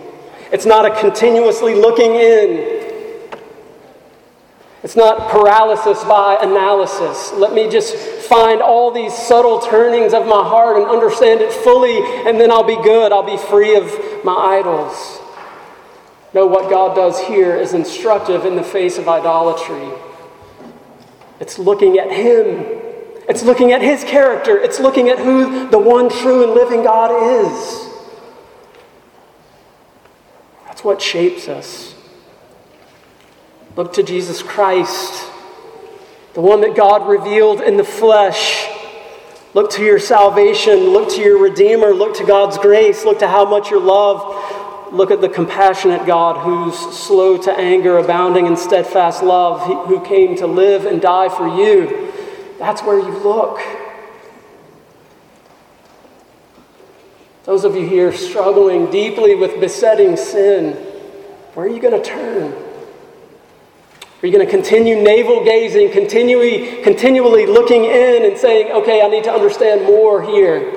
It's 0.51 0.67
not 0.67 0.85
a 0.85 1.01
continuously 1.01 1.73
looking 1.73 2.11
in. 2.13 3.31
It's 4.83 4.95
not 4.95 5.31
paralysis 5.31 6.03
by 6.03 6.37
analysis. 6.39 7.33
Let 7.33 7.55
me 7.55 7.71
just 7.71 7.95
find 8.27 8.61
all 8.61 8.91
these 8.91 9.17
subtle 9.17 9.61
turnings 9.61 10.13
of 10.13 10.27
my 10.27 10.47
heart 10.47 10.77
and 10.77 10.85
understand 10.85 11.41
it 11.41 11.51
fully, 11.51 11.97
and 12.29 12.39
then 12.39 12.51
I'll 12.51 12.61
be 12.61 12.75
good. 12.75 13.11
I'll 13.11 13.23
be 13.23 13.37
free 13.49 13.75
of 13.75 13.85
my 14.23 14.59
idols. 14.59 15.17
No, 16.35 16.45
what 16.45 16.69
God 16.69 16.95
does 16.95 17.19
here 17.19 17.55
is 17.55 17.73
instructive 17.73 18.45
in 18.45 18.57
the 18.57 18.63
face 18.63 18.99
of 18.99 19.07
idolatry. 19.07 19.89
It's 21.39 21.57
looking 21.57 21.97
at 21.97 22.11
Him 22.11 22.86
it's 23.27 23.43
looking 23.43 23.71
at 23.73 23.81
his 23.81 24.03
character. 24.03 24.57
It's 24.57 24.79
looking 24.79 25.09
at 25.09 25.19
who 25.19 25.69
the 25.69 25.79
one 25.79 26.09
true 26.09 26.43
and 26.43 26.53
living 26.53 26.83
God 26.83 27.11
is. 27.45 27.89
That's 30.65 30.83
what 30.83 31.01
shapes 31.01 31.47
us. 31.47 31.95
Look 33.75 33.93
to 33.93 34.03
Jesus 34.03 34.41
Christ, 34.41 35.29
the 36.33 36.41
one 36.41 36.61
that 36.61 36.75
God 36.75 37.07
revealed 37.07 37.61
in 37.61 37.77
the 37.77 37.83
flesh. 37.83 38.67
Look 39.53 39.71
to 39.71 39.83
your 39.83 39.99
salvation. 39.99 40.91
Look 40.91 41.09
to 41.15 41.21
your 41.21 41.41
Redeemer. 41.41 41.93
Look 41.93 42.15
to 42.17 42.25
God's 42.25 42.57
grace. 42.57 43.05
Look 43.05 43.19
to 43.19 43.27
how 43.27 43.43
much 43.43 43.71
you're 43.71 43.81
loved. 43.81 44.93
Look 44.93 45.11
at 45.11 45.19
the 45.19 45.29
compassionate 45.29 46.05
God 46.05 46.37
who's 46.43 46.77
slow 46.95 47.37
to 47.39 47.51
anger, 47.51 47.97
abounding 47.97 48.45
in 48.45 48.55
steadfast 48.55 49.21
love, 49.21 49.87
who 49.87 49.99
came 50.05 50.35
to 50.37 50.47
live 50.47 50.85
and 50.85 51.01
die 51.01 51.29
for 51.29 51.47
you. 51.47 52.06
That's 52.59 52.81
where 52.81 52.97
you 52.97 53.17
look. 53.19 53.59
Those 57.43 57.63
of 57.63 57.75
you 57.75 57.87
here 57.87 58.11
struggling 58.11 58.91
deeply 58.91 59.35
with 59.35 59.59
besetting 59.59 60.17
sin, 60.17 60.73
where 61.53 61.65
are 61.65 61.69
you 61.69 61.79
going 61.79 62.01
to 62.01 62.07
turn? 62.07 62.51
Are 64.21 64.25
you 64.25 64.33
going 64.33 64.45
to 64.45 64.51
continue 64.51 65.01
navel 65.01 65.43
gazing, 65.43 65.91
continually, 65.91 66.81
continually 66.83 67.45
looking 67.45 67.85
in 67.85 68.25
and 68.25 68.37
saying, 68.37 68.71
okay, 68.71 69.01
I 69.01 69.07
need 69.07 69.23
to 69.25 69.31
understand 69.31 69.85
more 69.85 70.21
here? 70.23 70.71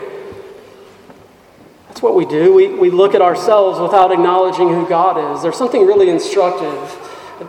That's 1.89 2.03
what 2.03 2.15
we 2.15 2.25
do. 2.25 2.55
We, 2.55 2.69
we 2.69 2.91
look 2.91 3.15
at 3.15 3.23
ourselves 3.23 3.81
without 3.81 4.13
acknowledging 4.13 4.69
who 4.69 4.89
God 4.89 5.35
is. 5.35 5.43
There's 5.43 5.57
something 5.57 5.87
really 5.87 6.09
instructive 6.09 6.77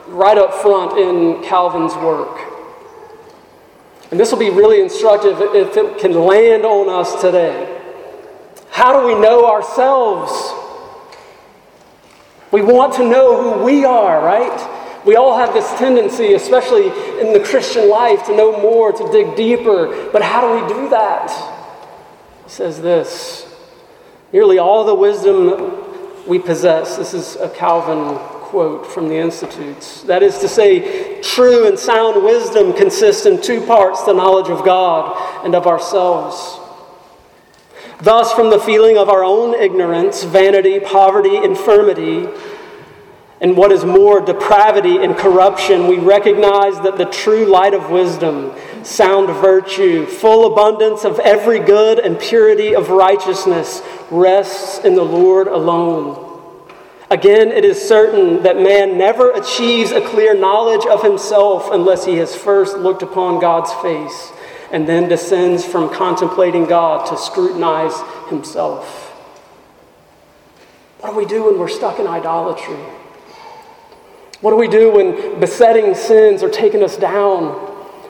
right 0.08 0.38
up 0.38 0.54
front 0.54 0.98
in 0.98 1.44
Calvin's 1.44 1.94
work. 1.96 2.51
And 4.12 4.20
this 4.20 4.30
will 4.32 4.40
be 4.40 4.50
really 4.50 4.82
instructive 4.82 5.40
if 5.56 5.78
it 5.78 6.00
can 6.00 6.14
land 6.14 6.66
on 6.66 6.90
us 6.90 7.22
today. 7.22 7.80
How 8.70 9.00
do 9.00 9.08
we 9.08 9.16
know 9.16 9.50
ourselves? 9.50 10.32
We 12.52 12.62
want 12.62 12.94
to 12.96 13.08
know 13.08 13.42
who 13.42 13.64
we 13.64 13.86
are, 13.86 14.24
right? 14.24 15.06
We 15.06 15.16
all 15.16 15.38
have 15.38 15.54
this 15.54 15.68
tendency, 15.80 16.34
especially 16.34 16.88
in 17.22 17.32
the 17.32 17.40
Christian 17.40 17.90
life, 17.90 18.26
to 18.26 18.36
know 18.36 18.62
more, 18.62 18.92
to 18.92 19.12
dig 19.12 19.38
deeper. 19.38 20.10
But 20.12 20.22
how 20.22 20.42
do 20.42 20.62
we 20.62 20.74
do 20.74 20.90
that? 20.90 21.32
He 22.44 22.50
says 22.50 22.82
this 22.82 23.48
Nearly 24.34 24.60
all 24.60 24.84
the 24.84 24.96
wisdom 24.96 26.28
we 26.28 26.38
possess, 26.38 26.98
this 26.98 27.14
is 27.14 27.38
a 27.38 27.50
Calvin 27.50 28.20
quote 28.52 28.86
from 28.86 29.08
the 29.08 29.16
Institutes. 29.16 30.02
That 30.04 30.22
is 30.22 30.40
to 30.40 30.50
say, 30.50 31.22
true 31.22 31.68
and 31.68 31.80
sound 31.80 32.22
wisdom 32.22 32.74
consists 32.74 33.26
in 33.26 33.42
two 33.42 33.66
parts 33.66 34.04
the 34.04 34.14
knowledge 34.14 34.50
of 34.50 34.66
God 34.66 35.46
and 35.46 35.56
of 35.56 35.68
ourselves. 35.68 36.60
Thus, 38.02 38.34
from 38.34 38.50
the 38.50 38.60
feeling 38.60 38.98
of 38.98 39.08
our 39.08 39.24
own 39.24 39.56
ignorance, 39.56 40.24
vanity, 40.24 40.82
poverty, 40.82 41.38
infirmity, 41.38 42.28
and 43.40 43.56
what 43.56 43.72
is 43.72 43.86
more, 43.86 44.20
depravity 44.20 44.98
and 44.98 45.16
corruption, 45.16 45.88
we 45.88 45.98
recognize 45.98 46.76
that 46.82 46.98
the 46.98 47.06
true 47.06 47.46
light 47.46 47.74
of 47.74 47.90
wisdom, 47.90 48.54
sound 48.84 49.30
virtue, 49.42 50.06
full 50.06 50.52
abundance 50.52 51.06
of 51.06 51.20
every 51.20 51.60
good 51.60 52.00
and 52.00 52.20
purity 52.20 52.76
of 52.76 52.90
righteousness 52.90 53.82
rests 54.12 54.84
in 54.84 54.94
the 54.96 55.06
Lord 55.06 55.48
alone. 55.48 56.31
Again, 57.12 57.50
it 57.52 57.66
is 57.66 57.78
certain 57.78 58.42
that 58.44 58.56
man 58.56 58.98
never 58.98 59.32
achieves 59.32 59.92
a 59.92 60.00
clear 60.00 60.34
knowledge 60.34 60.86
of 60.86 61.04
himself 61.04 61.68
unless 61.70 62.06
he 62.06 62.16
has 62.16 62.34
first 62.34 62.78
looked 62.78 63.04
upon 63.04 63.42
God's 63.42 63.74
face 63.82 64.32
and 64.72 64.88
then 64.88 65.10
descends 65.10 65.66
from 65.66 65.94
contemplating 65.94 66.68
God 66.68 67.06
to 67.08 67.18
scrutinize 67.18 68.00
himself. 68.30 69.10
What 71.02 71.10
do 71.10 71.18
we 71.18 71.26
do 71.26 71.44
when 71.44 71.60
we're 71.60 71.68
stuck 71.68 72.00
in 72.00 72.08
idolatry? 72.08 72.80
What 74.40 74.52
do 74.52 74.56
we 74.56 74.70
do 74.70 74.90
when 74.90 75.38
besetting 75.38 75.94
sins 75.94 76.42
are 76.44 76.50
taking 76.50 76.82
us 76.82 76.96
down? 76.96 77.50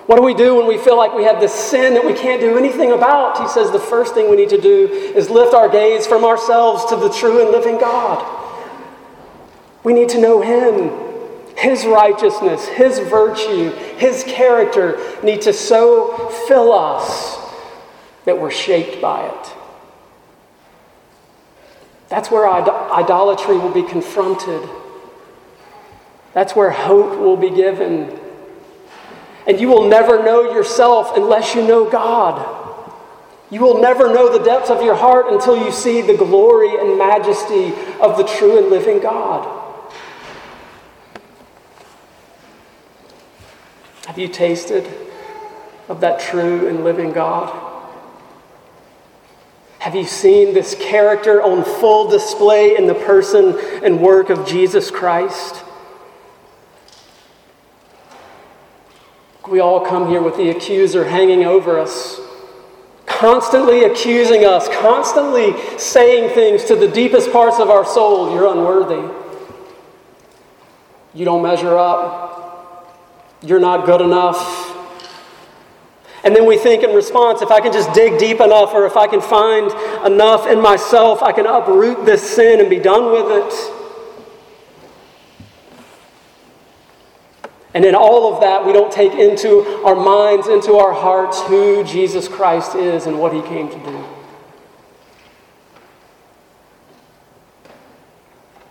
What 0.06 0.18
do 0.18 0.22
we 0.22 0.36
do 0.36 0.58
when 0.58 0.68
we 0.68 0.78
feel 0.78 0.96
like 0.96 1.16
we 1.16 1.24
have 1.24 1.40
this 1.40 1.56
sin 1.56 1.96
that 1.96 2.06
we 2.06 2.14
can't 2.14 2.40
do 2.40 2.56
anything 2.56 2.92
about? 2.92 3.42
He 3.42 3.48
says 3.48 3.72
the 3.72 3.80
first 3.80 4.14
thing 4.14 4.30
we 4.30 4.36
need 4.36 4.50
to 4.50 4.62
do 4.62 4.88
is 5.16 5.32
lift 5.32 5.56
our 5.56 5.70
gaze 5.70 6.06
from 6.06 6.24
ourselves 6.24 6.86
to 6.86 6.96
the 6.96 7.10
true 7.10 7.42
and 7.42 7.50
living 7.50 7.80
God. 7.80 8.38
We 9.84 9.94
need 9.94 10.10
to 10.10 10.22
know 10.22 10.42
Him. 10.42 11.10
His 11.58 11.86
righteousness, 11.86 12.68
His 12.68 13.00
virtue, 13.00 13.72
His 13.98 14.24
character 14.24 15.00
need 15.24 15.42
to 15.42 15.54
so 15.54 16.30
fill 16.48 16.72
us 16.72 17.38
that 18.26 18.40
we're 18.40 18.52
shaped 18.52 19.02
by 19.02 19.28
it. 19.28 19.54
That's 22.10 22.30
where 22.30 22.48
idolatry 22.48 23.58
will 23.58 23.72
be 23.72 23.84
confronted. 23.84 24.70
That's 26.34 26.56
where 26.56 26.70
hope 26.70 27.18
will 27.20 27.38
be 27.38 27.50
given. 27.50 28.20
And 29.48 29.60
you 29.60 29.68
will 29.70 29.88
never 29.88 30.24
know 30.24 30.54
yourself 30.54 31.16
unless 31.16 31.56
you 31.56 31.66
know 31.66 31.90
God. 31.90 32.58
You 33.50 33.62
will 33.62 33.82
never 33.82 34.14
know 34.14 34.32
the 34.32 34.44
depths 34.44 34.70
of 34.70 34.82
your 34.82 34.96
heart 34.96 35.28
until 35.30 35.58
you 35.58 35.72
see 35.72 36.02
the 36.02 36.16
glory 36.16 36.78
and 36.78 36.98
majesty 36.98 37.74
of 38.00 38.18
the 38.18 38.24
true 38.24 38.58
and 38.58 38.70
living 38.70 39.00
God. 39.00 39.61
Have 44.12 44.20
you 44.20 44.28
tasted 44.28 44.86
of 45.88 46.02
that 46.02 46.20
true 46.20 46.68
and 46.68 46.84
living 46.84 47.14
God? 47.14 47.50
Have 49.80 49.96
you 49.96 50.04
seen 50.04 50.54
this 50.54 50.76
character 50.76 51.42
on 51.42 51.64
full 51.64 52.10
display 52.10 52.76
in 52.76 52.88
the 52.88 52.94
person 52.94 53.58
and 53.82 54.02
work 54.02 54.30
of 54.30 54.46
Jesus 54.46 54.92
Christ? 54.92 55.64
We 59.48 59.62
all 59.62 59.80
come 59.86 60.10
here 60.10 60.22
with 60.22 60.36
the 60.36 60.50
accuser 60.50 61.06
hanging 61.06 61.46
over 61.46 61.80
us, 61.80 62.20
constantly 63.06 63.86
accusing 63.86 64.44
us, 64.44 64.68
constantly 64.80 65.56
saying 65.78 66.34
things 66.34 66.66
to 66.66 66.76
the 66.76 66.90
deepest 66.90 67.32
parts 67.32 67.62
of 67.62 67.70
our 67.70 67.86
soul 67.86 68.36
you're 68.36 68.52
unworthy. 68.52 69.10
You 71.14 71.24
don't 71.24 71.42
measure 71.42 71.78
up. 71.78 72.41
You're 73.42 73.60
not 73.60 73.86
good 73.86 74.02
enough. 74.02 74.68
And 76.24 76.36
then 76.36 76.46
we 76.46 76.58
think 76.58 76.84
in 76.84 76.96
response 76.96 77.42
if 77.42 77.50
I 77.50 77.60
can 77.60 77.74
just 77.74 77.92
dig 77.94 78.20
deep 78.20 78.40
enough 78.40 78.74
or 78.74 78.86
if 78.86 78.96
I 78.96 79.08
can 79.08 79.22
find 79.22 79.72
enough 80.06 80.46
in 80.46 80.62
myself, 80.62 81.24
I 81.24 81.32
can 81.32 81.48
uproot 81.48 82.06
this 82.06 82.22
sin 82.22 82.60
and 82.60 82.70
be 82.70 82.80
done 82.80 83.12
with 83.12 83.32
it. 83.32 83.78
And 87.74 87.86
in 87.86 87.96
all 87.96 88.34
of 88.34 88.42
that, 88.42 88.66
we 88.66 88.74
don't 88.74 88.92
take 88.92 89.14
into 89.14 89.62
our 89.86 89.96
minds, 89.96 90.48
into 90.48 90.74
our 90.74 90.94
hearts, 90.94 91.42
who 91.44 91.84
Jesus 91.86 92.28
Christ 92.28 92.76
is 92.76 93.08
and 93.08 93.18
what 93.18 93.34
he 93.34 93.42
came 93.42 93.70
to 93.70 93.80
do. 93.80 94.06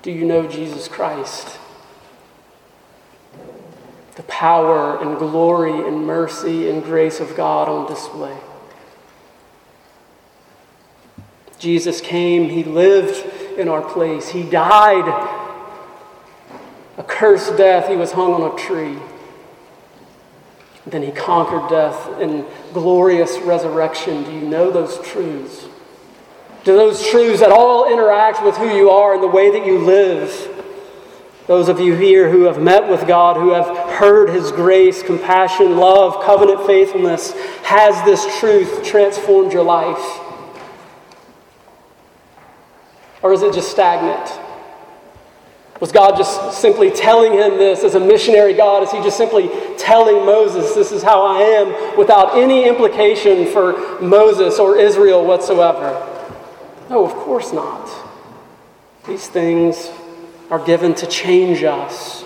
Do 0.03 0.13
you 0.13 0.25
know 0.25 0.47
Jesus 0.47 0.87
Christ? 0.87 1.60
The 4.21 4.27
power 4.27 5.01
and 5.01 5.17
glory 5.17 5.87
and 5.89 6.07
mercy 6.07 6.69
and 6.69 6.85
grace 6.85 7.21
of 7.21 7.35
God 7.35 7.71
on 7.71 7.89
display. 7.89 8.37
Jesus 11.59 12.03
came, 12.03 12.51
He 12.51 12.63
lived 12.63 13.59
in 13.59 13.67
our 13.67 13.81
place, 13.81 14.29
He 14.29 14.43
died 14.43 15.39
a 17.01 17.03
cursed 17.03 17.57
death, 17.57 17.89
he 17.89 17.97
was 17.97 18.13
hung 18.13 18.35
on 18.35 18.53
a 18.53 18.59
tree. 18.59 18.99
Then 20.85 21.03
he 21.03 21.11
conquered 21.11 21.71
death 21.71 22.21
in 22.21 22.45
glorious 22.75 23.39
resurrection. 23.39 24.23
Do 24.23 24.33
you 24.33 24.43
know 24.43 24.71
those 24.71 25.01
truths? 25.09 25.67
Do 26.63 26.77
those 26.77 27.03
truths 27.09 27.41
at 27.41 27.53
all 27.53 27.91
interact 27.91 28.45
with 28.45 28.55
who 28.59 28.69
you 28.77 28.91
are 28.91 29.15
and 29.15 29.23
the 29.23 29.29
way 29.29 29.51
that 29.51 29.65
you 29.65 29.79
live? 29.79 30.60
Those 31.51 31.69
of 31.69 31.81
you 31.81 31.97
here 31.97 32.31
who 32.31 32.43
have 32.43 32.63
met 32.63 32.89
with 32.89 33.09
God, 33.09 33.37
who 33.37 33.51
have 33.51 33.67
heard 33.99 34.31
his 34.31 34.53
grace, 34.53 35.03
compassion, 35.03 35.79
love, 35.79 36.25
covenant 36.25 36.65
faithfulness, 36.65 37.33
has 37.65 38.05
this 38.05 38.39
truth 38.39 38.85
transformed 38.85 39.53
your 39.53 39.65
life? 39.65 40.21
Or 43.21 43.33
is 43.33 43.43
it 43.43 43.53
just 43.53 43.69
stagnant? 43.69 44.31
Was 45.81 45.91
God 45.91 46.17
just 46.17 46.61
simply 46.61 46.89
telling 46.89 47.33
him 47.33 47.59
this 47.59 47.83
as 47.83 47.97
a 47.97 48.01
missionary 48.01 48.53
God? 48.53 48.85
Is 48.85 48.93
he 48.93 48.99
just 48.99 49.17
simply 49.17 49.51
telling 49.77 50.25
Moses, 50.25 50.73
this 50.77 50.93
is 50.93 51.03
how 51.03 51.21
I 51.21 51.41
am, 51.41 51.99
without 51.99 52.37
any 52.37 52.69
implication 52.69 53.45
for 53.47 54.01
Moses 54.01 54.61
or 54.61 54.79
Israel 54.79 55.27
whatsoever? 55.27 55.95
No, 56.89 57.05
of 57.05 57.13
course 57.15 57.53
not. 57.53 57.91
These 59.05 59.27
things 59.27 59.91
are 60.51 60.65
given 60.65 60.95
to 60.97 61.07
change 61.07 61.63
us. 61.63 62.25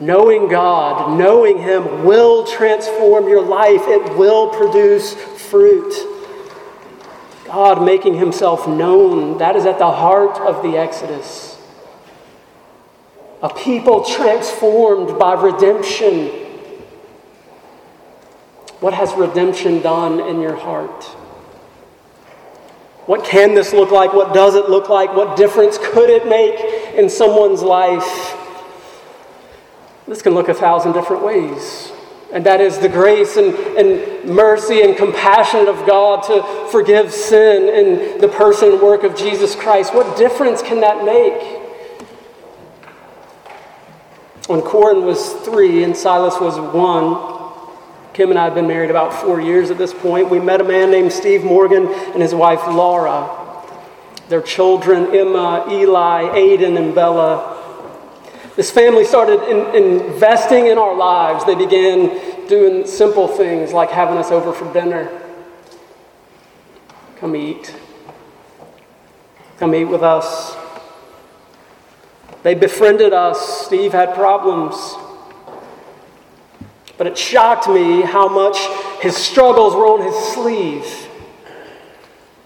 Knowing 0.00 0.48
God, 0.48 1.18
knowing 1.18 1.58
Him 1.58 2.04
will 2.04 2.46
transform 2.46 3.28
your 3.28 3.42
life, 3.42 3.82
it 3.84 4.16
will 4.16 4.48
produce 4.50 5.14
fruit. 5.14 5.92
God 7.44 7.84
making 7.84 8.14
Himself 8.14 8.66
known, 8.66 9.38
that 9.38 9.54
is 9.54 9.66
at 9.66 9.78
the 9.78 9.90
heart 9.90 10.38
of 10.38 10.62
the 10.62 10.76
Exodus 10.76 11.54
a 13.44 13.52
people 13.52 14.02
transformed 14.02 15.18
by 15.18 15.34
redemption. 15.34 16.28
What 18.80 18.94
has 18.94 19.12
redemption 19.12 19.82
done 19.82 20.18
in 20.18 20.40
your 20.40 20.56
heart? 20.56 21.04
What 23.06 23.24
can 23.24 23.54
this 23.54 23.72
look 23.72 23.90
like? 23.90 24.14
What 24.14 24.32
does 24.32 24.54
it 24.54 24.70
look 24.70 24.88
like? 24.88 25.14
What 25.14 25.36
difference 25.36 25.76
could 25.78 26.08
it 26.08 26.26
make 26.26 26.58
in 26.96 27.10
someone's 27.10 27.62
life? 27.62 28.34
This 30.08 30.22
can 30.22 30.34
look 30.34 30.48
a 30.48 30.54
thousand 30.54 30.92
different 30.92 31.22
ways. 31.22 31.92
And 32.32 32.44
that 32.46 32.60
is 32.60 32.78
the 32.78 32.88
grace 32.88 33.36
and, 33.36 33.54
and 33.54 34.24
mercy 34.24 34.82
and 34.82 34.96
compassion 34.96 35.68
of 35.68 35.86
God 35.86 36.22
to 36.24 36.68
forgive 36.72 37.12
sin 37.12 37.68
in 37.68 38.20
the 38.20 38.28
person 38.28 38.72
and 38.72 38.80
work 38.80 39.04
of 39.04 39.14
Jesus 39.14 39.54
Christ. 39.54 39.94
What 39.94 40.16
difference 40.16 40.62
can 40.62 40.80
that 40.80 41.04
make? 41.04 41.60
When 44.48 44.62
Corin 44.62 45.04
was 45.04 45.32
three 45.44 45.84
and 45.84 45.96
Silas 45.96 46.40
was 46.40 46.58
one, 46.58 47.43
Kim 48.14 48.30
and 48.30 48.38
I 48.38 48.44
have 48.44 48.54
been 48.54 48.68
married 48.68 48.90
about 48.90 49.12
four 49.12 49.40
years 49.40 49.72
at 49.72 49.76
this 49.76 49.92
point. 49.92 50.30
We 50.30 50.38
met 50.38 50.60
a 50.60 50.64
man 50.64 50.88
named 50.92 51.12
Steve 51.12 51.42
Morgan 51.42 51.88
and 51.88 52.22
his 52.22 52.32
wife 52.32 52.64
Laura. 52.68 53.28
Their 54.28 54.40
children, 54.40 55.12
Emma, 55.12 55.66
Eli, 55.68 56.22
Aiden, 56.22 56.78
and 56.78 56.94
Bella. 56.94 57.60
This 58.54 58.70
family 58.70 59.04
started 59.04 59.42
in, 59.50 59.74
investing 59.74 60.68
in 60.68 60.78
our 60.78 60.94
lives. 60.94 61.44
They 61.44 61.56
began 61.56 62.46
doing 62.46 62.86
simple 62.86 63.26
things 63.26 63.72
like 63.72 63.90
having 63.90 64.16
us 64.16 64.30
over 64.30 64.52
for 64.52 64.72
dinner. 64.72 65.10
Come 67.16 67.34
eat. 67.34 67.74
Come 69.58 69.74
eat 69.74 69.86
with 69.86 70.04
us. 70.04 70.56
They 72.44 72.54
befriended 72.54 73.12
us. 73.12 73.66
Steve 73.66 73.90
had 73.90 74.14
problems. 74.14 74.94
But 76.96 77.06
it 77.06 77.18
shocked 77.18 77.68
me 77.68 78.02
how 78.02 78.28
much 78.28 78.58
his 79.00 79.16
struggles 79.16 79.74
were 79.74 79.86
on 79.86 80.02
his 80.02 80.14
sleeve. 80.34 81.04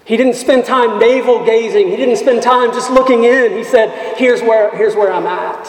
He 0.09 0.17
didn't 0.17 0.37
spend 0.37 0.65
time 0.65 0.99
navel 0.99 1.45
gazing. 1.45 1.89
He 1.89 1.97
didn't 1.97 2.17
spend 2.17 2.43
time 2.43 2.73
just 2.73 2.91
looking 2.91 3.25
in. 3.25 3.53
He 3.53 3.63
said, 3.63 4.17
Here's 4.17 4.41
where, 4.41 4.75
here's 4.75 4.95
where 4.95 5.13
I'm 5.13 5.27
at. 5.27 5.69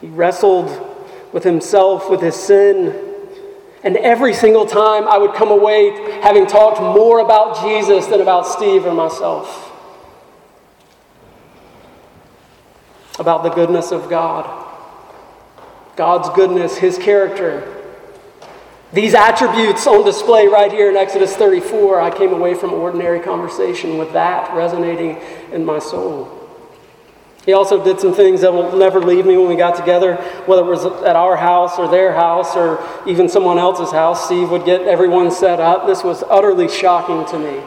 He 0.00 0.06
wrestled 0.06 0.68
with 1.32 1.42
himself, 1.42 2.08
with 2.08 2.20
his 2.20 2.36
sin. 2.36 3.08
And 3.82 3.96
every 3.96 4.32
single 4.32 4.64
time 4.64 5.08
I 5.08 5.18
would 5.18 5.34
come 5.34 5.50
away 5.50 6.20
having 6.22 6.46
talked 6.46 6.80
more 6.80 7.18
about 7.18 7.60
Jesus 7.64 8.06
than 8.06 8.20
about 8.20 8.46
Steve 8.46 8.86
or 8.86 8.94
myself. 8.94 9.72
About 13.18 13.42
the 13.42 13.50
goodness 13.50 13.90
of 13.90 14.08
God. 14.08 14.69
God's 16.00 16.30
goodness, 16.30 16.78
His 16.78 16.96
character. 16.96 17.76
These 18.90 19.12
attributes 19.12 19.86
on 19.86 20.02
display 20.02 20.46
right 20.46 20.72
here 20.72 20.88
in 20.88 20.96
Exodus 20.96 21.36
34, 21.36 22.00
I 22.00 22.10
came 22.10 22.32
away 22.32 22.54
from 22.54 22.72
ordinary 22.72 23.20
conversation 23.20 23.98
with 23.98 24.10
that 24.14 24.56
resonating 24.56 25.18
in 25.52 25.62
my 25.62 25.78
soul. 25.78 26.48
He 27.44 27.52
also 27.52 27.84
did 27.84 28.00
some 28.00 28.14
things 28.14 28.40
that 28.40 28.50
will 28.50 28.74
never 28.78 28.98
leave 28.98 29.26
me 29.26 29.36
when 29.36 29.46
we 29.46 29.56
got 29.56 29.76
together, 29.76 30.16
whether 30.46 30.62
it 30.62 30.70
was 30.70 30.86
at 30.86 31.16
our 31.16 31.36
house 31.36 31.78
or 31.78 31.86
their 31.86 32.14
house 32.14 32.56
or 32.56 32.82
even 33.06 33.28
someone 33.28 33.58
else's 33.58 33.92
house. 33.92 34.24
Steve 34.24 34.50
would 34.50 34.64
get 34.64 34.80
everyone 34.80 35.30
set 35.30 35.60
up. 35.60 35.86
This 35.86 36.02
was 36.02 36.24
utterly 36.30 36.70
shocking 36.70 37.26
to 37.26 37.38
me. 37.38 37.62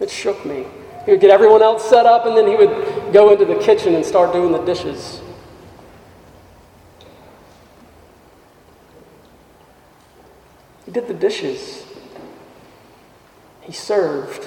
It 0.00 0.10
shook 0.10 0.44
me. 0.44 0.66
He 1.06 1.12
would 1.12 1.22
get 1.22 1.30
everyone 1.30 1.62
else 1.62 1.88
set 1.88 2.04
up, 2.04 2.26
and 2.26 2.36
then 2.36 2.46
he 2.46 2.56
would 2.56 3.14
go 3.14 3.32
into 3.32 3.46
the 3.46 3.58
kitchen 3.58 3.94
and 3.94 4.04
start 4.04 4.34
doing 4.34 4.52
the 4.52 4.62
dishes. 4.66 5.22
Did 10.98 11.06
the 11.08 11.14
dishes. 11.14 11.84
He 13.60 13.72
served. 13.72 14.46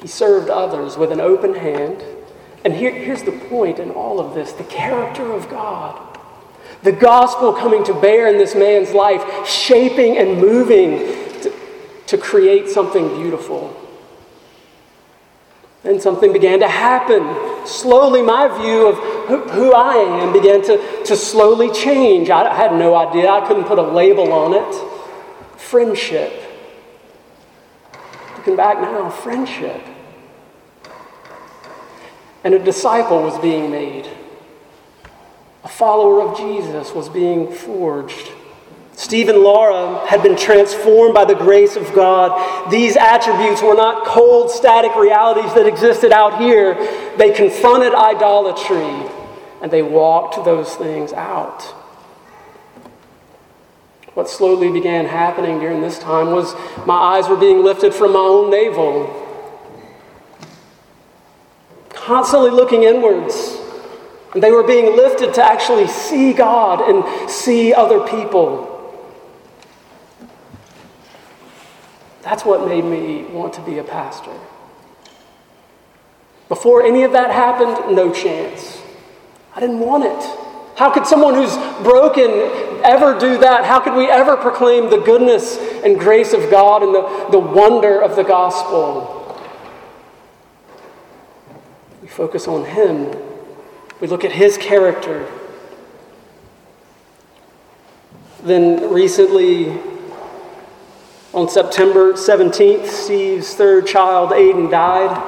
He 0.00 0.06
served 0.06 0.48
others 0.48 0.96
with 0.96 1.10
an 1.10 1.20
open 1.20 1.54
hand. 1.54 2.02
And 2.64 2.72
here, 2.72 2.92
here's 2.92 3.22
the 3.22 3.32
point 3.32 3.78
in 3.78 3.90
all 3.90 4.20
of 4.20 4.34
this 4.34 4.52
the 4.52 4.64
character 4.64 5.32
of 5.32 5.48
God. 5.48 6.18
The 6.82 6.92
gospel 6.92 7.52
coming 7.52 7.84
to 7.84 7.94
bear 7.94 8.28
in 8.28 8.38
this 8.38 8.54
man's 8.54 8.92
life, 8.92 9.46
shaping 9.46 10.16
and 10.16 10.40
moving 10.40 10.98
to, 11.42 11.52
to 12.06 12.16
create 12.16 12.68
something 12.68 13.08
beautiful. 13.20 13.76
And 15.82 16.00
something 16.00 16.32
began 16.32 16.60
to 16.60 16.68
happen. 16.68 17.22
Slowly, 17.66 18.22
my 18.22 18.48
view 18.60 18.86
of 18.86 18.96
who, 19.50 19.72
I 19.72 19.94
am 19.94 20.32
began 20.32 20.62
to, 20.62 21.04
to 21.04 21.16
slowly 21.16 21.70
change. 21.70 22.30
I 22.30 22.54
had 22.54 22.72
no 22.72 22.94
idea, 22.94 23.30
I 23.30 23.46
couldn't 23.46 23.64
put 23.64 23.78
a 23.78 23.82
label 23.82 24.32
on 24.32 24.54
it. 24.54 25.58
Friendship. 25.58 26.32
Looking 28.36 28.56
back 28.56 28.80
now, 28.80 29.10
friendship. 29.10 29.82
And 32.42 32.54
a 32.54 32.58
disciple 32.58 33.22
was 33.22 33.38
being 33.38 33.70
made. 33.70 34.08
A 35.62 35.68
follower 35.68 36.22
of 36.22 36.38
Jesus 36.38 36.92
was 36.94 37.08
being 37.08 37.52
forged. 37.52 38.32
Steve 38.96 39.28
and 39.28 39.38
Laura 39.38 40.06
had 40.06 40.22
been 40.22 40.36
transformed 40.36 41.14
by 41.14 41.24
the 41.24 41.34
grace 41.34 41.74
of 41.74 41.92
God. 41.94 42.70
These 42.70 42.96
attributes 42.96 43.62
were 43.62 43.74
not 43.74 44.04
cold, 44.04 44.50
static 44.50 44.94
realities 44.94 45.54
that 45.54 45.66
existed 45.66 46.12
out 46.12 46.38
here. 46.38 46.74
They 47.16 47.32
confronted 47.32 47.94
idolatry 47.94 49.10
and 49.62 49.70
they 49.70 49.82
walked 49.82 50.44
those 50.44 50.74
things 50.76 51.12
out. 51.12 51.62
What 54.14 54.28
slowly 54.28 54.70
began 54.70 55.06
happening 55.06 55.60
during 55.60 55.80
this 55.80 55.98
time 55.98 56.32
was 56.32 56.54
my 56.84 56.94
eyes 56.94 57.28
were 57.28 57.36
being 57.36 57.62
lifted 57.62 57.94
from 57.94 58.12
my 58.12 58.18
own 58.18 58.50
navel, 58.50 59.16
constantly 61.90 62.50
looking 62.50 62.82
inwards. 62.82 63.56
And 64.34 64.42
they 64.42 64.52
were 64.52 64.62
being 64.62 64.96
lifted 64.96 65.34
to 65.34 65.44
actually 65.44 65.88
see 65.88 66.32
God 66.32 66.80
and 66.88 67.30
see 67.30 67.74
other 67.74 68.06
people. 68.06 68.69
That's 72.22 72.44
what 72.44 72.66
made 72.66 72.84
me 72.84 73.24
want 73.24 73.54
to 73.54 73.62
be 73.62 73.78
a 73.78 73.84
pastor. 73.84 74.32
Before 76.48 76.82
any 76.82 77.04
of 77.04 77.12
that 77.12 77.30
happened, 77.30 77.94
no 77.94 78.12
chance. 78.12 78.82
I 79.54 79.60
didn't 79.60 79.78
want 79.78 80.04
it. 80.04 80.40
How 80.76 80.90
could 80.90 81.06
someone 81.06 81.34
who's 81.34 81.54
broken 81.82 82.30
ever 82.84 83.18
do 83.18 83.38
that? 83.38 83.64
How 83.64 83.80
could 83.80 83.94
we 83.94 84.10
ever 84.10 84.36
proclaim 84.36 84.90
the 84.90 84.98
goodness 84.98 85.58
and 85.84 85.98
grace 85.98 86.32
of 86.32 86.50
God 86.50 86.82
and 86.82 86.94
the, 86.94 87.28
the 87.30 87.38
wonder 87.38 88.00
of 88.00 88.16
the 88.16 88.24
gospel? 88.24 89.16
We 92.02 92.08
focus 92.08 92.48
on 92.48 92.64
Him, 92.64 93.14
we 94.00 94.08
look 94.08 94.24
at 94.24 94.32
His 94.32 94.56
character. 94.56 95.30
Then 98.42 98.90
recently, 98.90 99.78
on 101.32 101.48
September 101.48 102.14
17th, 102.14 102.86
Steve's 102.88 103.54
third 103.54 103.86
child, 103.86 104.30
Aiden, 104.30 104.70
died. 104.70 105.26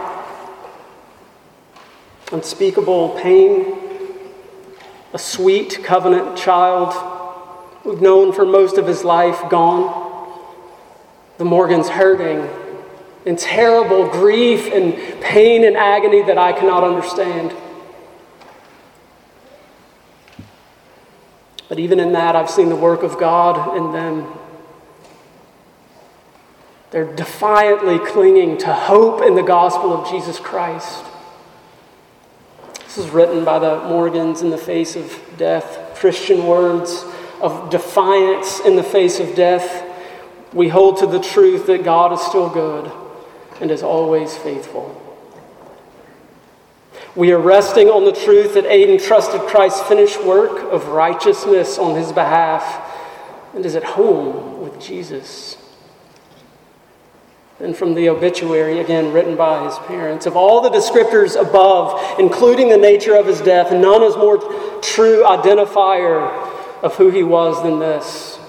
Unspeakable 2.32 3.10
pain. 3.20 3.78
A 5.12 5.18
sweet 5.18 5.80
covenant 5.84 6.36
child 6.36 6.94
we've 7.84 8.00
known 8.00 8.32
for 8.32 8.44
most 8.44 8.78
of 8.78 8.86
his 8.86 9.04
life 9.04 9.48
gone. 9.48 10.00
The 11.38 11.44
Morgan's 11.44 11.88
hurting 11.88 12.48
in 13.24 13.36
terrible 13.36 14.08
grief 14.08 14.72
and 14.72 14.94
pain 15.20 15.64
and 15.64 15.76
agony 15.76 16.22
that 16.22 16.38
I 16.38 16.52
cannot 16.52 16.82
understand. 16.82 17.54
But 21.68 21.78
even 21.78 22.00
in 22.00 22.12
that, 22.12 22.34
I've 22.34 22.50
seen 22.50 22.68
the 22.68 22.76
work 22.76 23.02
of 23.02 23.18
God 23.18 23.76
in 23.76 23.92
them. 23.92 24.41
They're 26.92 27.10
defiantly 27.16 27.98
clinging 27.98 28.58
to 28.58 28.74
hope 28.74 29.22
in 29.22 29.34
the 29.34 29.42
gospel 29.42 29.94
of 29.94 30.10
Jesus 30.10 30.38
Christ. 30.38 31.02
This 32.84 32.98
is 32.98 33.08
written 33.08 33.46
by 33.46 33.58
the 33.58 33.78
Morgans 33.84 34.42
in 34.42 34.50
the 34.50 34.58
face 34.58 34.94
of 34.94 35.18
death, 35.38 35.96
Christian 35.96 36.46
words 36.46 37.02
of 37.40 37.70
defiance 37.70 38.60
in 38.60 38.76
the 38.76 38.82
face 38.82 39.20
of 39.20 39.34
death. 39.34 39.88
We 40.52 40.68
hold 40.68 40.98
to 40.98 41.06
the 41.06 41.18
truth 41.18 41.66
that 41.66 41.82
God 41.82 42.12
is 42.12 42.20
still 42.20 42.50
good 42.50 42.92
and 43.62 43.70
is 43.70 43.82
always 43.82 44.36
faithful. 44.36 44.98
We 47.16 47.32
are 47.32 47.38
resting 47.38 47.88
on 47.88 48.04
the 48.04 48.12
truth 48.12 48.52
that 48.52 48.64
Aiden 48.64 49.02
trusted 49.02 49.40
Christ's 49.42 49.80
finished 49.88 50.22
work 50.22 50.70
of 50.70 50.88
righteousness 50.88 51.78
on 51.78 51.96
his 51.96 52.12
behalf 52.12 52.86
and 53.54 53.64
is 53.64 53.76
at 53.76 53.84
home 53.84 54.60
with 54.60 54.78
Jesus 54.78 55.56
and 57.62 57.76
from 57.76 57.94
the 57.94 58.08
obituary, 58.08 58.80
again 58.80 59.12
written 59.12 59.36
by 59.36 59.64
his 59.64 59.78
parents. 59.86 60.26
Of 60.26 60.36
all 60.36 60.60
the 60.60 60.70
descriptors 60.70 61.40
above, 61.40 62.18
including 62.18 62.68
the 62.68 62.76
nature 62.76 63.14
of 63.14 63.26
his 63.26 63.40
death, 63.40 63.70
none 63.70 64.02
is 64.02 64.16
more 64.16 64.38
true 64.82 65.22
identifier 65.24 66.28
of 66.82 66.96
who 66.96 67.10
he 67.10 67.22
was 67.22 67.62
than 67.62 67.78
this 67.78 68.40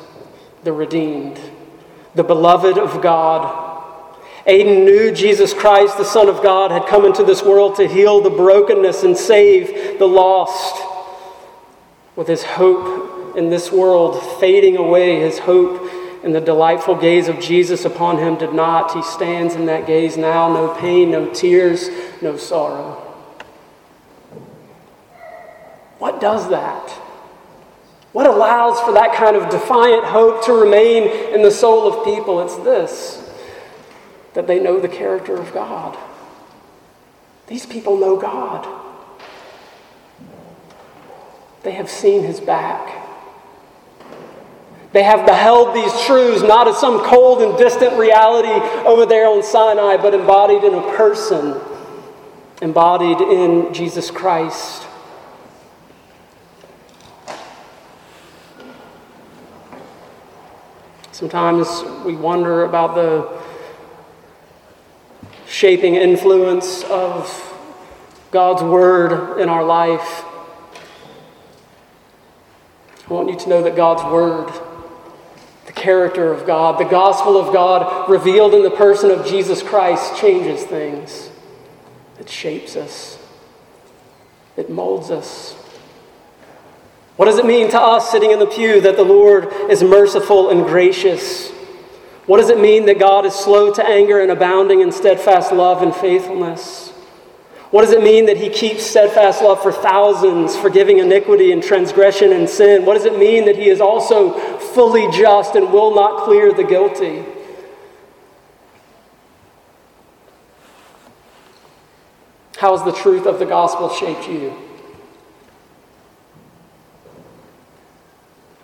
the 0.63 0.73
redeemed, 0.73 1.39
the 2.15 2.23
beloved 2.23 2.77
of 2.77 3.01
God. 3.01 3.71
Aiden 4.47 4.85
knew 4.85 5.11
Jesus 5.11 5.53
Christ, 5.53 5.97
the 5.97 6.05
Son 6.05 6.27
of 6.27 6.41
God, 6.41 6.71
had 6.71 6.87
come 6.87 7.05
into 7.05 7.23
this 7.23 7.43
world 7.43 7.75
to 7.75 7.87
heal 7.87 8.21
the 8.21 8.29
brokenness 8.29 9.03
and 9.03 9.15
save 9.15 9.99
the 9.99 10.07
lost. 10.07 10.81
With 12.15 12.27
his 12.27 12.43
hope 12.43 13.35
in 13.35 13.49
this 13.49 13.71
world 13.71 14.21
fading 14.39 14.77
away, 14.77 15.19
his 15.19 15.39
hope 15.39 15.82
and 16.23 16.33
the 16.33 16.41
delightful 16.41 16.95
gaze 16.95 17.27
of 17.27 17.39
Jesus 17.39 17.83
upon 17.83 18.17
him 18.17 18.37
did 18.37 18.53
not. 18.53 18.93
He 18.93 19.03
stands 19.03 19.55
in 19.55 19.65
that 19.65 19.85
gaze 19.85 20.15
now, 20.15 20.51
no 20.51 20.73
pain, 20.73 21.11
no 21.11 21.29
tears, 21.33 21.89
no 22.21 22.37
sorrow. 22.37 22.93
What 25.99 26.21
does 26.21 26.49
that? 26.49 26.89
What 28.13 28.27
allows 28.27 28.79
for 28.81 28.93
that 28.93 29.15
kind 29.15 29.35
of 29.35 29.49
defiant 29.49 30.05
hope 30.05 30.45
to 30.45 30.53
remain 30.53 31.07
in 31.33 31.41
the 31.41 31.51
soul 31.51 31.87
of 31.87 32.05
people? 32.05 32.41
It's 32.41 32.55
this 32.57 33.19
that 34.33 34.47
they 34.47 34.59
know 34.59 34.79
the 34.79 34.89
character 34.89 35.35
of 35.35 35.53
God. 35.53 35.97
These 37.47 37.65
people 37.65 37.97
know 37.97 38.17
God. 38.17 38.67
They 41.63 41.71
have 41.71 41.89
seen 41.89 42.23
his 42.23 42.39
back. 42.39 43.02
They 44.93 45.03
have 45.03 45.25
beheld 45.25 45.75
these 45.75 45.91
truths 46.05 46.43
not 46.43 46.67
as 46.67 46.77
some 46.77 47.03
cold 47.03 47.41
and 47.41 47.57
distant 47.57 47.97
reality 47.97 48.53
over 48.87 49.05
there 49.05 49.27
on 49.27 49.41
Sinai, 49.41 49.97
but 49.97 50.13
embodied 50.13 50.63
in 50.63 50.75
a 50.75 50.81
person, 50.95 51.59
embodied 52.61 53.19
in 53.19 53.73
Jesus 53.73 54.11
Christ. 54.11 54.87
Sometimes 61.11 61.83
we 62.05 62.15
wonder 62.15 62.63
about 62.63 62.95
the 62.95 63.41
shaping 65.47 65.95
influence 65.95 66.83
of 66.83 67.49
God's 68.31 68.61
Word 68.61 69.39
in 69.39 69.49
our 69.49 69.63
life. 69.63 70.25
I 73.07 73.13
want 73.13 73.29
you 73.29 73.37
to 73.37 73.49
know 73.49 73.63
that 73.63 73.75
God's 73.75 74.03
Word, 74.03 74.51
the 75.73 75.81
character 75.81 76.31
of 76.31 76.45
God, 76.45 76.79
the 76.79 76.89
gospel 76.89 77.37
of 77.37 77.53
God 77.53 78.09
revealed 78.09 78.53
in 78.53 78.63
the 78.63 78.71
person 78.71 79.11
of 79.11 79.25
Jesus 79.25 79.61
Christ 79.61 80.17
changes 80.17 80.63
things. 80.63 81.29
It 82.19 82.29
shapes 82.29 82.75
us, 82.75 83.19
it 84.57 84.69
molds 84.69 85.11
us. 85.11 85.53
What 87.15 87.25
does 87.25 87.37
it 87.37 87.45
mean 87.45 87.69
to 87.71 87.79
us 87.79 88.11
sitting 88.11 88.31
in 88.31 88.39
the 88.39 88.47
pew 88.47 88.81
that 88.81 88.95
the 88.95 89.03
Lord 89.03 89.47
is 89.69 89.83
merciful 89.83 90.49
and 90.49 90.65
gracious? 90.65 91.51
What 92.25 92.37
does 92.37 92.49
it 92.49 92.59
mean 92.59 92.85
that 92.87 92.97
God 92.97 93.25
is 93.25 93.35
slow 93.35 93.71
to 93.73 93.85
anger 93.85 94.21
and 94.21 94.31
abounding 94.31 94.81
in 94.81 94.91
steadfast 94.91 95.51
love 95.51 95.83
and 95.83 95.93
faithfulness? 95.93 96.89
What 97.69 97.81
does 97.81 97.91
it 97.91 98.03
mean 98.03 98.27
that 98.27 98.37
He 98.37 98.49
keeps 98.49 98.83
steadfast 98.83 99.41
love 99.41 99.61
for 99.61 99.71
thousands, 99.71 100.55
forgiving 100.55 100.99
iniquity 100.99 101.51
and 101.51 101.61
transgression 101.61 102.31
and 102.31 102.47
sin? 102.47 102.85
What 102.85 102.93
does 102.93 103.05
it 103.05 103.17
mean 103.17 103.45
that 103.45 103.55
He 103.55 103.67
is 103.67 103.81
also 103.81 104.59
fully 104.73 105.09
just 105.11 105.55
and 105.55 105.71
will 105.71 105.93
not 105.93 106.25
clear 106.25 106.53
the 106.53 106.63
guilty? 106.63 107.23
How 112.57 112.77
has 112.77 112.85
the 112.85 112.93
truth 112.93 113.25
of 113.25 113.39
the 113.39 113.45
gospel 113.45 113.89
shaped 113.89 114.27
you? 114.29 114.53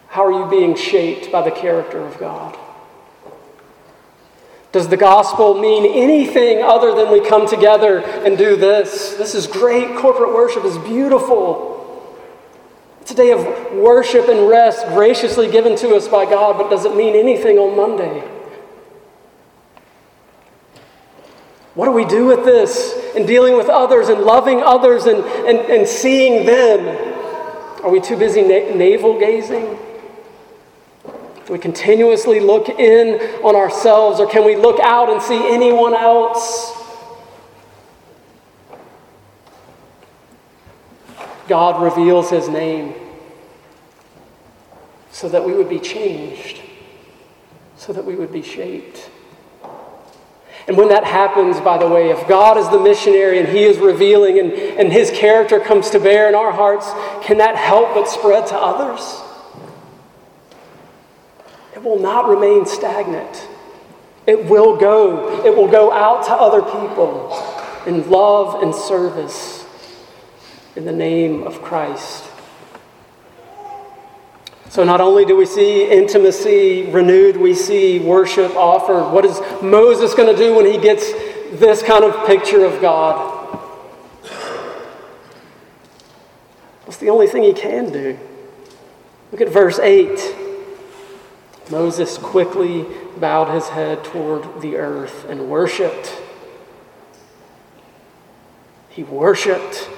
How 0.07 0.25
are 0.25 0.31
you 0.31 0.49
being 0.49 0.75
shaped 0.75 1.31
by 1.31 1.41
the 1.41 1.51
character 1.51 1.99
of 1.99 2.17
God? 2.17 2.57
Does 4.71 4.87
the 4.87 4.97
gospel 4.97 5.59
mean 5.59 5.85
anything 5.85 6.61
other 6.61 6.93
than 6.93 7.11
we 7.11 7.27
come 7.27 7.47
together 7.47 7.99
and 7.99 8.37
do 8.37 8.55
this? 8.55 9.15
This 9.15 9.33
is 9.33 9.47
great. 9.47 9.97
Corporate 9.97 10.33
worship 10.33 10.63
is 10.63 10.77
beautiful. 10.77 11.78
It's 13.09 13.19
a 13.19 13.23
day 13.23 13.31
of 13.31 13.73
worship 13.73 14.27
and 14.29 14.47
rest 14.47 14.85
graciously 14.89 15.49
given 15.49 15.75
to 15.77 15.95
us 15.95 16.07
by 16.07 16.25
God, 16.25 16.59
but 16.59 16.69
does 16.69 16.85
it 16.85 16.95
mean 16.95 17.15
anything 17.15 17.57
on 17.57 17.75
Monday? 17.75 18.19
What 21.73 21.85
do 21.85 21.91
we 21.91 22.05
do 22.05 22.27
with 22.27 22.45
this 22.45 23.15
in 23.15 23.25
dealing 23.25 23.57
with 23.57 23.67
others 23.67 24.09
and 24.09 24.21
loving 24.21 24.61
others 24.61 25.07
and, 25.07 25.23
and, 25.23 25.57
and 25.57 25.87
seeing 25.87 26.45
them? 26.45 26.87
Are 27.83 27.89
we 27.89 27.99
too 27.99 28.15
busy 28.15 28.43
na- 28.43 28.75
navel 28.75 29.19
gazing? 29.19 29.79
Do 31.47 31.53
we 31.53 31.57
continuously 31.57 32.39
look 32.39 32.69
in 32.69 33.19
on 33.43 33.55
ourselves, 33.55 34.19
or 34.19 34.29
can 34.29 34.45
we 34.45 34.55
look 34.55 34.79
out 34.81 35.09
and 35.09 35.19
see 35.19 35.51
anyone 35.51 35.95
else? 35.95 36.78
God 41.49 41.81
reveals 41.81 42.29
his 42.29 42.47
name 42.47 42.93
so 45.11 45.27
that 45.27 45.43
we 45.43 45.53
would 45.53 45.67
be 45.67 45.79
changed, 45.79 46.61
so 47.75 47.91
that 47.91 48.05
we 48.05 48.15
would 48.15 48.31
be 48.31 48.43
shaped. 48.43 49.09
And 50.67 50.77
when 50.77 50.89
that 50.89 51.03
happens, 51.03 51.59
by 51.59 51.79
the 51.79 51.87
way, 51.89 52.11
if 52.11 52.27
God 52.27 52.57
is 52.57 52.69
the 52.69 52.79
missionary 52.79 53.39
and 53.39 53.47
He 53.47 53.63
is 53.63 53.79
revealing 53.79 54.37
and, 54.37 54.53
and 54.53 54.93
His 54.93 55.09
character 55.09 55.59
comes 55.59 55.89
to 55.89 55.99
bear 55.99 56.29
in 56.29 56.35
our 56.35 56.51
hearts, 56.51 56.87
can 57.25 57.39
that 57.39 57.55
help 57.55 57.95
but 57.95 58.07
spread 58.07 58.45
to 58.47 58.55
others? 58.55 59.19
It 61.73 61.83
will 61.83 61.99
not 61.99 62.29
remain 62.29 62.67
stagnant. 62.67 63.47
It 64.27 64.45
will 64.45 64.77
go. 64.77 65.43
It 65.43 65.55
will 65.55 65.67
go 65.67 65.91
out 65.91 66.25
to 66.27 66.33
other 66.33 66.61
people 66.61 67.33
in 67.87 68.07
love 68.11 68.61
and 68.61 68.75
service 68.75 69.58
in 70.79 70.85
the 70.85 70.93
name 70.93 71.43
of 71.43 71.61
Christ. 71.61 72.23
So, 74.69 74.85
not 74.85 75.01
only 75.01 75.25
do 75.25 75.35
we 75.35 75.45
see 75.45 75.91
intimacy 75.91 76.83
renewed, 76.89 77.35
we 77.35 77.53
see 77.53 77.99
worship 77.99 78.55
offered. 78.55 79.11
What 79.11 79.25
is 79.25 79.41
Moses 79.61 80.13
going 80.13 80.33
to 80.33 80.41
do 80.41 80.55
when 80.55 80.65
he 80.65 80.77
gets 80.77 81.11
this 81.59 81.83
kind 81.83 82.05
of 82.05 82.25
picture 82.25 82.63
of 82.63 82.79
God? 82.79 83.59
What's 86.85 86.97
the 86.99 87.09
only 87.09 87.27
thing 87.27 87.43
he 87.43 87.51
can 87.51 87.91
do? 87.91 88.17
Look 89.33 89.41
at 89.41 89.49
verse 89.49 89.79
8. 89.79 90.33
Moses 91.69 92.17
quickly 92.17 92.85
bowed 93.17 93.53
his 93.53 93.67
head 93.67 94.05
toward 94.05 94.61
the 94.61 94.77
earth 94.77 95.25
and 95.27 95.49
worshiped. 95.49 96.21
He 98.87 99.03
worshiped. 99.03 99.89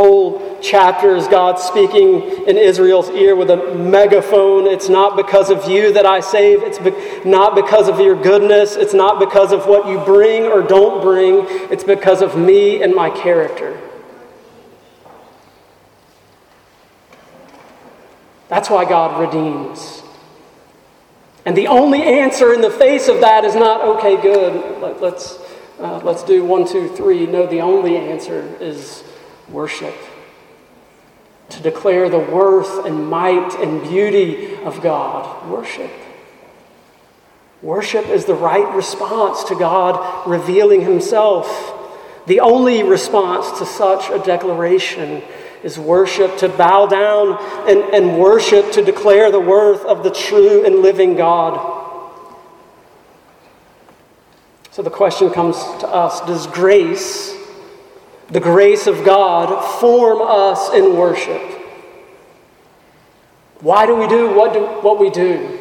Whole 0.00 0.58
chapter 0.62 1.14
is 1.14 1.28
God 1.28 1.58
speaking 1.58 2.22
in 2.46 2.56
Israel's 2.56 3.10
ear 3.10 3.36
with 3.36 3.50
a 3.50 3.74
megaphone. 3.74 4.66
It's 4.66 4.88
not 4.88 5.14
because 5.14 5.50
of 5.50 5.68
you 5.68 5.92
that 5.92 6.06
I 6.06 6.20
save. 6.20 6.62
It's 6.62 6.78
be- 6.78 7.28
not 7.28 7.54
because 7.54 7.86
of 7.86 8.00
your 8.00 8.16
goodness. 8.16 8.76
It's 8.76 8.94
not 8.94 9.20
because 9.20 9.52
of 9.52 9.66
what 9.66 9.86
you 9.86 9.98
bring 9.98 10.44
or 10.44 10.62
don't 10.62 11.02
bring. 11.02 11.44
It's 11.70 11.84
because 11.84 12.22
of 12.22 12.34
me 12.34 12.82
and 12.82 12.94
my 12.94 13.10
character. 13.10 13.78
That's 18.48 18.70
why 18.70 18.86
God 18.86 19.20
redeems. 19.20 20.02
And 21.44 21.54
the 21.54 21.66
only 21.66 22.02
answer 22.02 22.54
in 22.54 22.62
the 22.62 22.70
face 22.70 23.08
of 23.08 23.20
that 23.20 23.44
is 23.44 23.54
not, 23.54 23.82
okay, 23.82 24.18
good, 24.20 24.80
Let, 24.80 25.02
us 25.02 25.38
uh, 25.78 25.98
let's 25.98 26.22
do 26.22 26.42
one, 26.42 26.66
two, 26.66 26.88
three. 26.96 27.26
No, 27.26 27.46
the 27.46 27.60
only 27.60 27.98
answer 27.98 28.56
is 28.60 29.04
worship. 29.50 29.94
To 31.50 31.62
declare 31.62 32.08
the 32.08 32.18
worth 32.18 32.86
and 32.86 33.08
might 33.08 33.54
and 33.56 33.82
beauty 33.82 34.56
of 34.56 34.80
God. 34.82 35.48
Worship. 35.50 35.90
Worship 37.62 38.06
is 38.06 38.24
the 38.24 38.34
right 38.34 38.74
response 38.74 39.44
to 39.44 39.54
God 39.54 40.26
revealing 40.26 40.80
Himself. 40.82 41.76
The 42.26 42.40
only 42.40 42.82
response 42.82 43.58
to 43.58 43.66
such 43.66 44.08
a 44.10 44.24
declaration 44.24 45.22
is 45.62 45.78
worship, 45.78 46.38
to 46.38 46.48
bow 46.48 46.86
down 46.86 47.36
and, 47.68 47.94
and 47.94 48.18
worship, 48.18 48.72
to 48.72 48.84
declare 48.84 49.30
the 49.30 49.40
worth 49.40 49.84
of 49.84 50.02
the 50.02 50.10
true 50.10 50.64
and 50.64 50.76
living 50.76 51.16
God. 51.16 51.78
So 54.70 54.82
the 54.82 54.90
question 54.90 55.30
comes 55.30 55.56
to 55.80 55.88
us 55.88 56.20
Does 56.22 56.46
grace, 56.46 57.34
the 58.30 58.40
grace 58.40 58.86
of 58.86 59.04
God, 59.04 59.80
form 59.80 60.20
us 60.22 60.72
in 60.72 60.96
worship? 60.96 61.42
Why 63.60 63.86
do 63.86 63.96
we 63.96 64.06
do 64.06 64.34
what, 64.34 64.52
do 64.52 64.60
what 64.82 64.98
we 64.98 65.10
do? 65.10 65.58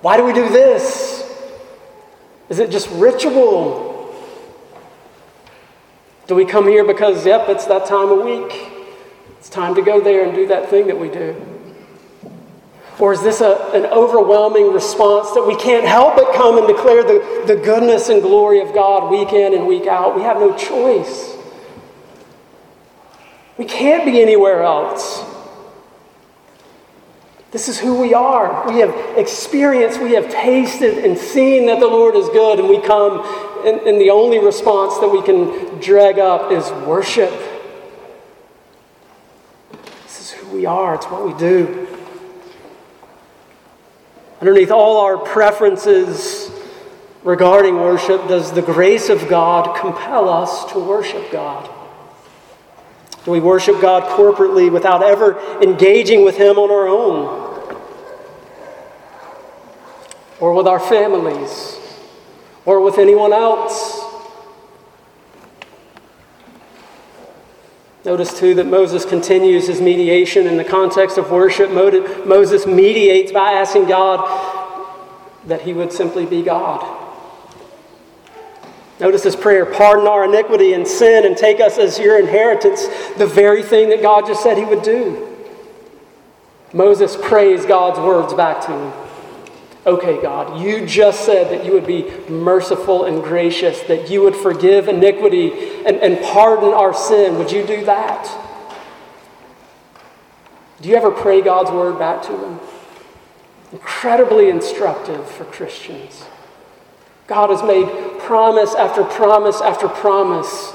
Why 0.00 0.16
do 0.16 0.24
we 0.24 0.32
do 0.32 0.48
this? 0.48 1.22
Is 2.48 2.58
it 2.58 2.70
just 2.70 2.88
ritual? 2.90 3.94
Do 6.26 6.34
we 6.34 6.44
come 6.44 6.66
here 6.66 6.84
because, 6.84 7.26
yep, 7.26 7.48
it's 7.48 7.66
that 7.66 7.86
time 7.86 8.10
of 8.10 8.24
week? 8.24 8.70
It's 9.38 9.48
time 9.48 9.74
to 9.74 9.82
go 9.82 10.00
there 10.00 10.24
and 10.24 10.34
do 10.34 10.46
that 10.48 10.70
thing 10.70 10.86
that 10.86 10.98
we 10.98 11.08
do. 11.08 11.55
Or 12.98 13.12
is 13.12 13.22
this 13.22 13.40
a, 13.42 13.70
an 13.74 13.84
overwhelming 13.86 14.72
response 14.72 15.32
that 15.32 15.46
we 15.46 15.54
can't 15.56 15.86
help 15.86 16.16
but 16.16 16.34
come 16.34 16.56
and 16.56 16.66
declare 16.66 17.02
the, 17.02 17.44
the 17.46 17.56
goodness 17.56 18.08
and 18.08 18.22
glory 18.22 18.60
of 18.60 18.72
God 18.72 19.10
week 19.10 19.32
in 19.32 19.54
and 19.54 19.66
week 19.66 19.86
out? 19.86 20.16
We 20.16 20.22
have 20.22 20.38
no 20.38 20.56
choice. 20.56 21.36
We 23.58 23.64
can't 23.64 24.04
be 24.04 24.20
anywhere 24.22 24.62
else. 24.62 25.24
This 27.50 27.68
is 27.68 27.78
who 27.78 28.00
we 28.00 28.12
are. 28.12 28.66
We 28.68 28.80
have 28.80 28.94
experienced, 29.16 30.00
we 30.00 30.12
have 30.12 30.30
tasted 30.30 31.04
and 31.04 31.16
seen 31.16 31.66
that 31.66 31.80
the 31.80 31.86
Lord 31.86 32.14
is 32.14 32.28
good, 32.28 32.58
and 32.58 32.68
we 32.68 32.80
come 32.80 33.20
and, 33.66 33.80
and 33.80 34.00
the 34.00 34.10
only 34.10 34.38
response 34.38 34.98
that 34.98 35.08
we 35.08 35.22
can 35.22 35.80
drag 35.80 36.18
up 36.18 36.52
is 36.52 36.70
worship. 36.86 37.32
This 40.04 40.20
is 40.20 40.30
who 40.32 40.48
we 40.48 40.66
are, 40.66 40.94
it's 40.94 41.06
what 41.06 41.26
we 41.26 41.34
do. 41.38 41.85
Underneath 44.40 44.70
all 44.70 45.00
our 45.00 45.16
preferences 45.16 46.50
regarding 47.22 47.76
worship, 47.76 48.28
does 48.28 48.52
the 48.52 48.62
grace 48.62 49.08
of 49.08 49.28
God 49.28 49.76
compel 49.76 50.28
us 50.28 50.70
to 50.72 50.78
worship 50.78 51.30
God? 51.30 51.70
Do 53.24 53.32
we 53.32 53.40
worship 53.40 53.80
God 53.80 54.04
corporately 54.04 54.70
without 54.70 55.02
ever 55.02 55.38
engaging 55.60 56.24
with 56.24 56.36
Him 56.36 56.58
on 56.58 56.70
our 56.70 56.86
own? 56.86 57.42
Or 60.38 60.52
with 60.52 60.66
our 60.66 60.78
families? 60.78 61.78
Or 62.64 62.80
with 62.80 62.98
anyone 62.98 63.32
else? 63.32 63.95
Notice 68.06 68.38
too 68.38 68.54
that 68.54 68.66
Moses 68.66 69.04
continues 69.04 69.66
his 69.66 69.80
mediation 69.80 70.46
in 70.46 70.56
the 70.56 70.64
context 70.64 71.18
of 71.18 71.32
worship. 71.32 71.72
Moses 71.72 72.64
mediates 72.64 73.32
by 73.32 73.54
asking 73.54 73.88
God 73.88 74.20
that 75.46 75.62
he 75.62 75.72
would 75.72 75.92
simply 75.92 76.24
be 76.24 76.40
God. 76.40 77.02
Notice 79.00 79.24
his 79.24 79.34
prayer 79.34 79.66
pardon 79.66 80.06
our 80.06 80.24
iniquity 80.24 80.72
and 80.72 80.86
sin 80.86 81.26
and 81.26 81.36
take 81.36 81.58
us 81.58 81.78
as 81.78 81.98
your 81.98 82.18
inheritance, 82.20 82.86
the 83.16 83.26
very 83.26 83.64
thing 83.64 83.88
that 83.90 84.02
God 84.02 84.24
just 84.24 84.40
said 84.40 84.56
he 84.56 84.64
would 84.64 84.82
do. 84.82 85.36
Moses 86.72 87.16
prays 87.20 87.66
God's 87.66 87.98
words 87.98 88.32
back 88.34 88.64
to 88.66 88.72
him. 88.72 89.05
Okay, 89.86 90.20
God, 90.20 90.60
you 90.60 90.84
just 90.84 91.24
said 91.24 91.48
that 91.52 91.64
you 91.64 91.72
would 91.72 91.86
be 91.86 92.10
merciful 92.28 93.04
and 93.04 93.22
gracious, 93.22 93.80
that 93.82 94.10
you 94.10 94.20
would 94.22 94.34
forgive 94.34 94.88
iniquity 94.88 95.52
and, 95.86 95.98
and 95.98 96.20
pardon 96.24 96.70
our 96.74 96.92
sin. 96.92 97.38
Would 97.38 97.52
you 97.52 97.64
do 97.64 97.84
that? 97.84 98.24
Do 100.80 100.88
you 100.88 100.96
ever 100.96 101.12
pray 101.12 101.40
God's 101.40 101.70
word 101.70 102.00
back 102.00 102.22
to 102.24 102.36
him? 102.36 102.60
Incredibly 103.70 104.50
instructive 104.50 105.30
for 105.30 105.44
Christians. 105.44 106.24
God 107.28 107.50
has 107.50 107.62
made 107.62 108.18
promise 108.18 108.74
after 108.74 109.04
promise 109.04 109.60
after 109.60 109.88
promise. 109.88 110.72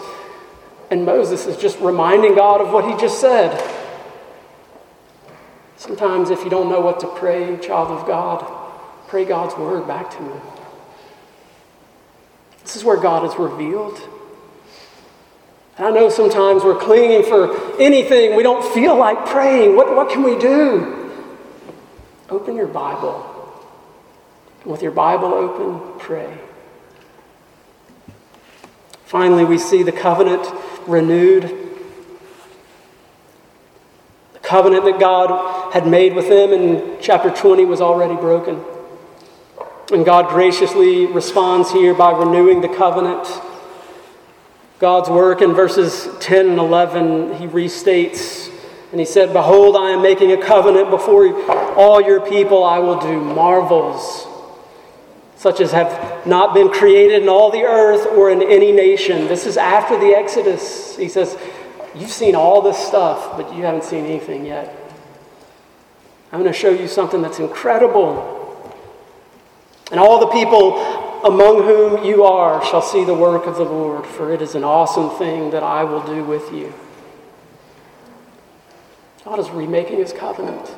And 0.90 1.06
Moses 1.06 1.48
is 1.48 1.58
just 1.58 1.78
reminding 1.80 2.36
God 2.36 2.62
of 2.62 2.72
what 2.72 2.86
he 2.86 2.98
just 2.98 3.20
said. 3.20 3.62
Sometimes, 5.76 6.30
if 6.30 6.46
you 6.46 6.50
don't 6.50 6.70
know 6.70 6.80
what 6.80 7.02
to 7.02 7.08
pray, 7.08 7.58
child 7.58 7.90
of 7.90 8.08
God, 8.08 8.61
pray 9.12 9.26
God's 9.26 9.54
word 9.58 9.86
back 9.90 10.10
to 10.10 10.18
him. 10.20 10.42
This 12.62 12.78
is 12.78 12.86
where 12.86 12.96
God 12.96 13.26
is 13.26 13.38
revealed. 13.38 14.00
And 15.78 15.86
I 15.86 15.90
know 15.90 16.10
sometimes 16.10 16.64
we're 16.64 16.80
clinging 16.80 17.24
for 17.24 17.78
anything. 17.78 18.38
We 18.38 18.44
don't 18.44 18.64
feel 18.74 18.98
like 18.98 19.26
praying. 19.26 19.76
What, 19.76 19.94
what 19.94 20.10
can 20.10 20.24
we 20.24 20.40
do? 20.40 21.12
Open 22.30 22.56
your 22.56 22.68
Bible. 22.68 23.28
With 24.64 24.82
your 24.82 24.94
Bible 24.94 25.34
open, 25.34 26.00
pray. 26.00 26.40
Finally, 29.04 29.44
we 29.44 29.58
see 29.58 29.84
the 29.84 29.92
covenant 29.92 30.48
renewed. 30.88 31.50
The 34.32 34.40
covenant 34.40 34.86
that 34.86 35.02
God 35.02 35.74
had 35.74 35.86
made 35.86 36.16
with 36.16 36.30
them 36.30 36.54
in 36.54 36.98
chapter 37.02 37.30
20 37.30 37.66
was 37.66 37.82
already 37.82 38.16
broken. 38.16 38.71
And 39.92 40.06
God 40.06 40.30
graciously 40.30 41.06
responds 41.06 41.72
here 41.72 41.94
by 41.94 42.12
renewing 42.12 42.62
the 42.62 42.70
covenant. 42.70 43.28
God's 44.80 45.10
work 45.10 45.42
in 45.42 45.54
verses 45.54 46.08
10 46.20 46.50
and 46.50 46.60
11, 46.60 47.36
he 47.36 47.48
restates 47.48 48.50
and 48.92 49.00
he 49.00 49.06
said, 49.06 49.34
Behold, 49.34 49.76
I 49.76 49.92
am 49.92 50.02
making 50.02 50.32
a 50.32 50.42
covenant 50.42 50.90
before 50.90 51.50
all 51.76 52.02
your 52.02 52.22
people. 52.22 52.64
I 52.64 52.80
will 52.80 53.00
do 53.00 53.20
marvels 53.20 54.28
such 55.42 55.60
as 55.60 55.72
have 55.72 56.28
not 56.28 56.54
been 56.54 56.70
created 56.70 57.24
in 57.24 57.28
all 57.28 57.50
the 57.50 57.64
earth 57.64 58.06
or 58.06 58.30
in 58.30 58.44
any 58.44 58.72
nation. 58.72 59.28
This 59.28 59.48
is 59.48 59.58
after 59.58 59.98
the 59.98 60.14
Exodus. 60.16 60.96
He 60.96 61.10
says, 61.10 61.36
You've 61.96 62.12
seen 62.12 62.36
all 62.36 62.62
this 62.62 62.78
stuff, 62.78 63.36
but 63.36 63.52
you 63.56 63.64
haven't 63.64 63.84
seen 63.84 64.06
anything 64.06 64.46
yet. 64.46 64.74
I'm 66.32 66.40
going 66.40 66.52
to 66.52 66.58
show 66.58 66.70
you 66.70 66.88
something 66.88 67.22
that's 67.22 67.40
incredible. 67.40 68.41
And 69.92 70.00
all 70.00 70.20
the 70.20 70.28
people 70.28 70.80
among 71.24 71.64
whom 71.64 72.04
you 72.04 72.24
are 72.24 72.64
shall 72.66 72.82
see 72.82 73.04
the 73.04 73.14
work 73.14 73.46
of 73.46 73.58
the 73.58 73.64
Lord, 73.64 74.06
for 74.06 74.34
it 74.34 74.42
is 74.42 74.56
an 74.56 74.64
awesome 74.64 75.10
thing 75.18 75.52
that 75.52 75.64
I 75.64 75.84
will 75.84 76.02
do 76.06 76.24
with 76.24 76.52
you. 76.52 76.74
God 79.24 79.40
is 79.40 79.50
remaking 79.52 79.98
his 79.98 80.14
covenant. 80.14 80.76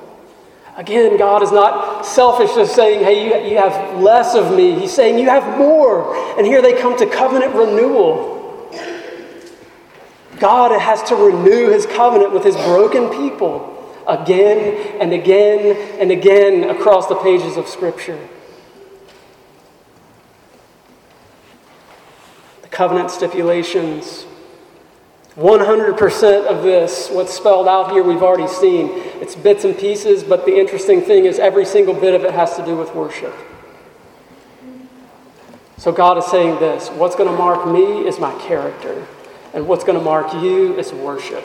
Again, 0.76 1.18
God 1.18 1.44
is 1.44 1.52
not 1.52 2.06
selfish 2.06 2.56
just 2.56 2.76
saying, 2.76 3.04
hey, 3.04 3.26
you, 3.26 3.52
you 3.52 3.58
have 3.58 4.00
less 4.00 4.36
of 4.36 4.56
me. 4.56 4.80
He's 4.80 4.92
saying 4.92 5.20
you 5.20 5.30
have 5.30 5.58
more. 5.58 6.16
And 6.38 6.46
here 6.46 6.62
they 6.62 6.80
come 6.80 6.98
to 6.98 7.06
covenant 7.06 7.54
renewal. 7.54 8.42
God 10.40 10.78
has 10.78 11.02
to 11.04 11.16
renew 11.16 11.70
his 11.70 11.86
covenant 11.86 12.34
with 12.34 12.44
his 12.44 12.56
broken 12.56 13.10
people 13.10 13.70
again 14.08 15.00
and 15.00 15.14
again 15.14 15.78
and 16.02 16.12
again 16.12 16.70
across 16.70 17.08
the 17.08 17.16
pages 17.16 17.56
of 17.56 17.68
Scripture. 17.68 18.20
Covenant 22.74 23.12
stipulations 23.12 24.26
100% 25.36 26.46
of 26.46 26.62
this, 26.62 27.10
what's 27.10 27.34
spelled 27.34 27.68
out 27.68 27.92
here, 27.92 28.04
we've 28.04 28.22
already 28.22 28.48
seen. 28.48 28.90
It's 29.20 29.36
bits 29.36 29.64
and 29.64 29.76
pieces, 29.76 30.24
but 30.24 30.46
the 30.46 30.56
interesting 30.56 31.02
thing 31.02 31.26
is 31.26 31.40
every 31.40 31.66
single 31.66 31.96
bit 31.96 32.14
of 32.14 32.24
it 32.24 32.34
has 32.34 32.56
to 32.58 32.66
do 32.66 32.76
with 32.76 32.94
worship. 32.94 33.34
So 35.78 35.92
God 35.92 36.20
is 36.20 36.26
saying 36.26 36.60
this 36.60 36.90
what's 36.90 37.16
going 37.16 37.30
to 37.30 37.36
mark 37.36 37.68
me 37.68 38.08
is 38.08 38.20
my 38.20 38.34
character, 38.42 39.08
and 39.56 39.68
what's 39.68 39.84
going 39.84 39.98
to 39.98 40.04
mark 40.04 40.32
you 40.34 40.78
is 40.78 40.94
worship. 40.94 41.44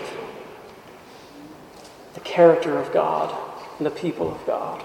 The 2.12 2.20
character 2.20 2.78
of 2.78 2.92
God 2.92 3.34
and 3.78 3.86
the 3.86 3.90
people 3.90 4.30
of 4.30 4.44
God. 4.46 4.84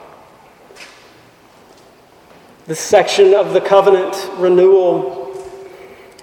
This 2.68 2.80
section 2.80 3.34
of 3.34 3.52
the 3.52 3.60
covenant 3.60 4.30
renewal 4.38 5.23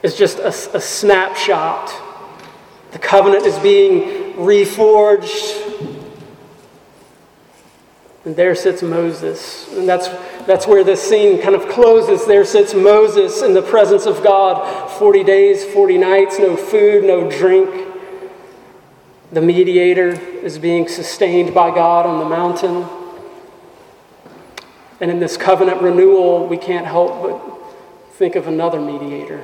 is 0.03 0.17
just 0.17 0.39
a, 0.39 0.49
a 0.77 0.81
snapshot 0.81 1.91
the 2.93 2.99
covenant 2.99 3.47
is 3.47 3.59
being 3.59 4.35
reforged. 4.35 5.67
And 8.25 8.37
there 8.37 8.55
sits 8.55 8.83
Moses. 8.83 9.73
And 9.73 9.89
that's, 9.89 10.09
that's 10.47 10.67
where 10.67 10.85
this 10.85 11.01
scene 11.01 11.41
kind 11.41 11.55
of 11.55 11.69
closes. 11.69 12.27
There 12.27 12.45
sits 12.45 12.75
Moses 12.75 13.43
in 13.43 13.55
the 13.55 13.63
presence 13.63 14.07
of 14.07 14.23
God 14.23 14.91
40 14.99 15.25
days, 15.25 15.65
40 15.65 15.99
nights, 15.99 16.39
no 16.39 16.57
food, 16.57 17.05
no 17.05 17.31
drink. 17.31 17.89
The 19.33 19.41
mediator 19.41 20.11
is 20.11 20.59
being 20.59 20.89
sustained 20.89 21.55
by 21.55 21.73
God 21.73 22.05
on 22.05 22.19
the 22.19 22.29
mountain. 22.29 22.87
And 25.01 25.11
in 25.11 25.21
this 25.21 25.37
covenant 25.37 25.81
renewal, 25.81 26.47
we 26.47 26.59
can't 26.59 26.85
help 26.85 27.23
but 27.23 28.17
think 28.17 28.35
of 28.35 28.49
another 28.49 28.81
mediator 28.81 29.43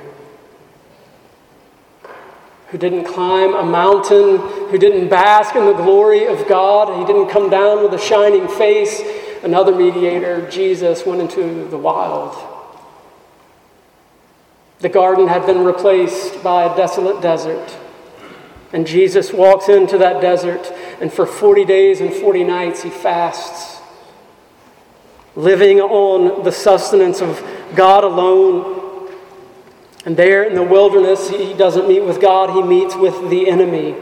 who 2.69 2.77
didn't 2.77 3.05
climb 3.05 3.53
a 3.53 3.63
mountain, 3.63 4.37
who 4.69 4.77
didn't 4.77 5.07
bask 5.07 5.55
in 5.55 5.65
the 5.65 5.73
glory 5.73 6.25
of 6.25 6.47
God. 6.47 6.99
He 6.99 7.05
didn't 7.05 7.29
come 7.29 7.49
down 7.49 7.83
with 7.83 7.93
a 7.93 7.99
shining 7.99 8.47
face. 8.47 9.01
Another 9.43 9.73
mediator, 9.73 10.49
Jesus, 10.49 11.05
went 11.05 11.21
into 11.21 11.67
the 11.69 11.77
wild. 11.77 12.35
The 14.79 14.89
garden 14.89 15.27
had 15.27 15.45
been 15.45 15.63
replaced 15.63 16.43
by 16.43 16.65
a 16.65 16.75
desolate 16.75 17.21
desert. 17.21 17.75
And 18.73 18.85
Jesus 18.85 19.31
walks 19.31 19.69
into 19.69 19.97
that 19.99 20.19
desert, 20.21 20.71
and 20.99 21.11
for 21.11 21.25
40 21.25 21.63
days 21.63 22.01
and 22.01 22.13
40 22.13 22.43
nights, 22.43 22.83
he 22.83 22.89
fasts, 22.89 23.81
living 25.37 25.79
on 25.79 26.43
the 26.43 26.51
sustenance 26.51 27.21
of 27.21 27.41
God 27.75 28.03
alone 28.03 28.76
and 30.07 30.15
there 30.15 30.45
in 30.45 30.55
the 30.55 30.63
wilderness, 30.63 31.29
he 31.29 31.53
doesn't 31.53 31.85
meet 31.85 31.99
with 31.99 32.21
God, 32.21 32.51
he 32.51 32.63
meets 32.63 32.95
with 32.95 33.29
the 33.29 33.49
enemy, 33.49 33.93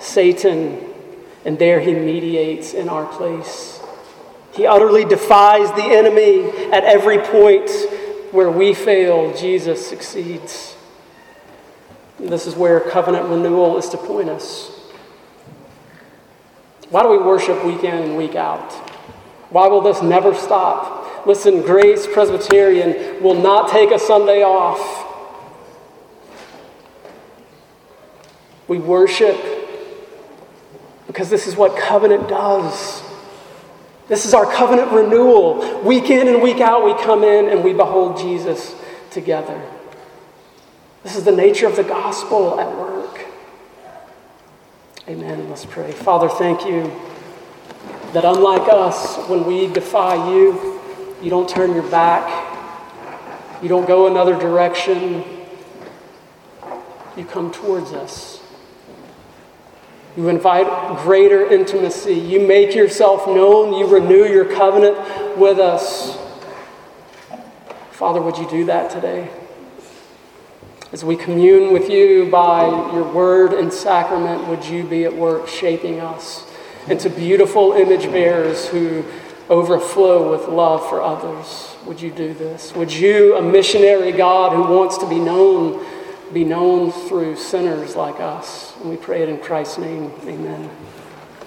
Satan. 0.00 0.88
And 1.44 1.58
there 1.58 1.80
he 1.80 1.92
mediates 1.92 2.72
in 2.72 2.88
our 2.88 3.04
place. 3.04 3.78
He 4.54 4.66
utterly 4.66 5.04
defies 5.04 5.68
the 5.72 5.82
enemy 5.82 6.48
at 6.72 6.84
every 6.84 7.18
point 7.18 7.70
where 8.30 8.50
we 8.50 8.72
fail, 8.72 9.36
Jesus 9.36 9.86
succeeds. 9.86 10.78
And 12.18 12.30
this 12.30 12.46
is 12.46 12.56
where 12.56 12.80
covenant 12.80 13.28
renewal 13.28 13.76
is 13.76 13.90
to 13.90 13.98
point 13.98 14.30
us. 14.30 14.70
Why 16.88 17.02
do 17.02 17.10
we 17.10 17.18
worship 17.18 17.62
week 17.66 17.84
in 17.84 17.92
and 17.92 18.16
week 18.16 18.34
out? 18.34 18.72
Why 19.50 19.66
will 19.68 19.82
this 19.82 20.00
never 20.00 20.34
stop? 20.34 21.01
Listen, 21.26 21.62
Grace 21.62 22.06
Presbyterian 22.06 23.22
will 23.22 23.34
not 23.34 23.70
take 23.70 23.90
a 23.90 23.98
Sunday 23.98 24.42
off. 24.42 25.08
We 28.68 28.78
worship 28.78 29.36
because 31.06 31.28
this 31.28 31.46
is 31.46 31.56
what 31.56 31.76
covenant 31.76 32.28
does. 32.28 33.02
This 34.08 34.26
is 34.26 34.34
our 34.34 34.50
covenant 34.50 34.90
renewal. 34.92 35.82
Week 35.82 36.10
in 36.10 36.26
and 36.26 36.42
week 36.42 36.60
out, 36.60 36.84
we 36.84 36.94
come 37.02 37.22
in 37.22 37.48
and 37.48 37.62
we 37.62 37.72
behold 37.72 38.18
Jesus 38.18 38.74
together. 39.10 39.60
This 41.02 41.16
is 41.16 41.24
the 41.24 41.32
nature 41.32 41.66
of 41.66 41.76
the 41.76 41.82
gospel 41.82 42.58
at 42.58 42.70
work. 42.76 43.26
Amen. 45.08 45.48
Let's 45.50 45.66
pray. 45.66 45.92
Father, 45.92 46.28
thank 46.28 46.64
you 46.64 46.90
that 48.12 48.24
unlike 48.24 48.68
us, 48.72 49.16
when 49.28 49.44
we 49.44 49.66
defy 49.66 50.30
you, 50.30 50.80
you 51.22 51.30
don't 51.30 51.48
turn 51.48 51.72
your 51.74 51.88
back, 51.90 52.26
you 53.62 53.68
don't 53.68 53.86
go 53.86 54.08
another 54.08 54.38
direction, 54.38 55.24
you 57.16 57.24
come 57.24 57.52
towards 57.52 57.92
us. 57.92 58.42
You 60.16 60.28
invite 60.28 60.98
greater 60.98 61.50
intimacy. 61.50 62.14
You 62.14 62.46
make 62.46 62.74
yourself 62.74 63.26
known. 63.26 63.72
You 63.72 63.86
renew 63.86 64.24
your 64.26 64.44
covenant 64.44 65.38
with 65.38 65.58
us. 65.58 66.18
Father, 67.92 68.20
would 68.20 68.36
you 68.36 68.48
do 68.50 68.66
that 68.66 68.90
today? 68.90 69.30
As 70.92 71.02
we 71.02 71.16
commune 71.16 71.72
with 71.72 71.88
you 71.88 72.28
by 72.30 72.66
your 72.92 73.10
word 73.10 73.54
and 73.54 73.72
sacrament, 73.72 74.46
would 74.48 74.64
you 74.66 74.84
be 74.84 75.04
at 75.04 75.14
work 75.14 75.48
shaping 75.48 76.00
us 76.00 76.46
into 76.88 77.08
beautiful 77.08 77.72
image 77.72 78.10
bearers 78.10 78.68
who 78.68 79.02
overflow 79.52 80.30
with 80.30 80.48
love 80.48 80.88
for 80.88 81.02
others? 81.02 81.76
Would 81.84 82.00
you 82.00 82.10
do 82.10 82.32
this? 82.32 82.74
Would 82.74 82.92
you, 82.92 83.36
a 83.36 83.42
missionary 83.42 84.10
God 84.10 84.52
who 84.52 84.74
wants 84.74 84.96
to 84.98 85.08
be 85.08 85.18
known, 85.18 85.84
be 86.32 86.42
known 86.42 86.90
through 86.90 87.36
sinners 87.36 87.94
like 87.94 88.18
us? 88.18 88.74
And 88.80 88.88
we 88.88 88.96
pray 88.96 89.22
it 89.22 89.28
in 89.28 89.38
Christ's 89.38 89.78
name. 89.78 90.10
Amen. 90.24 90.70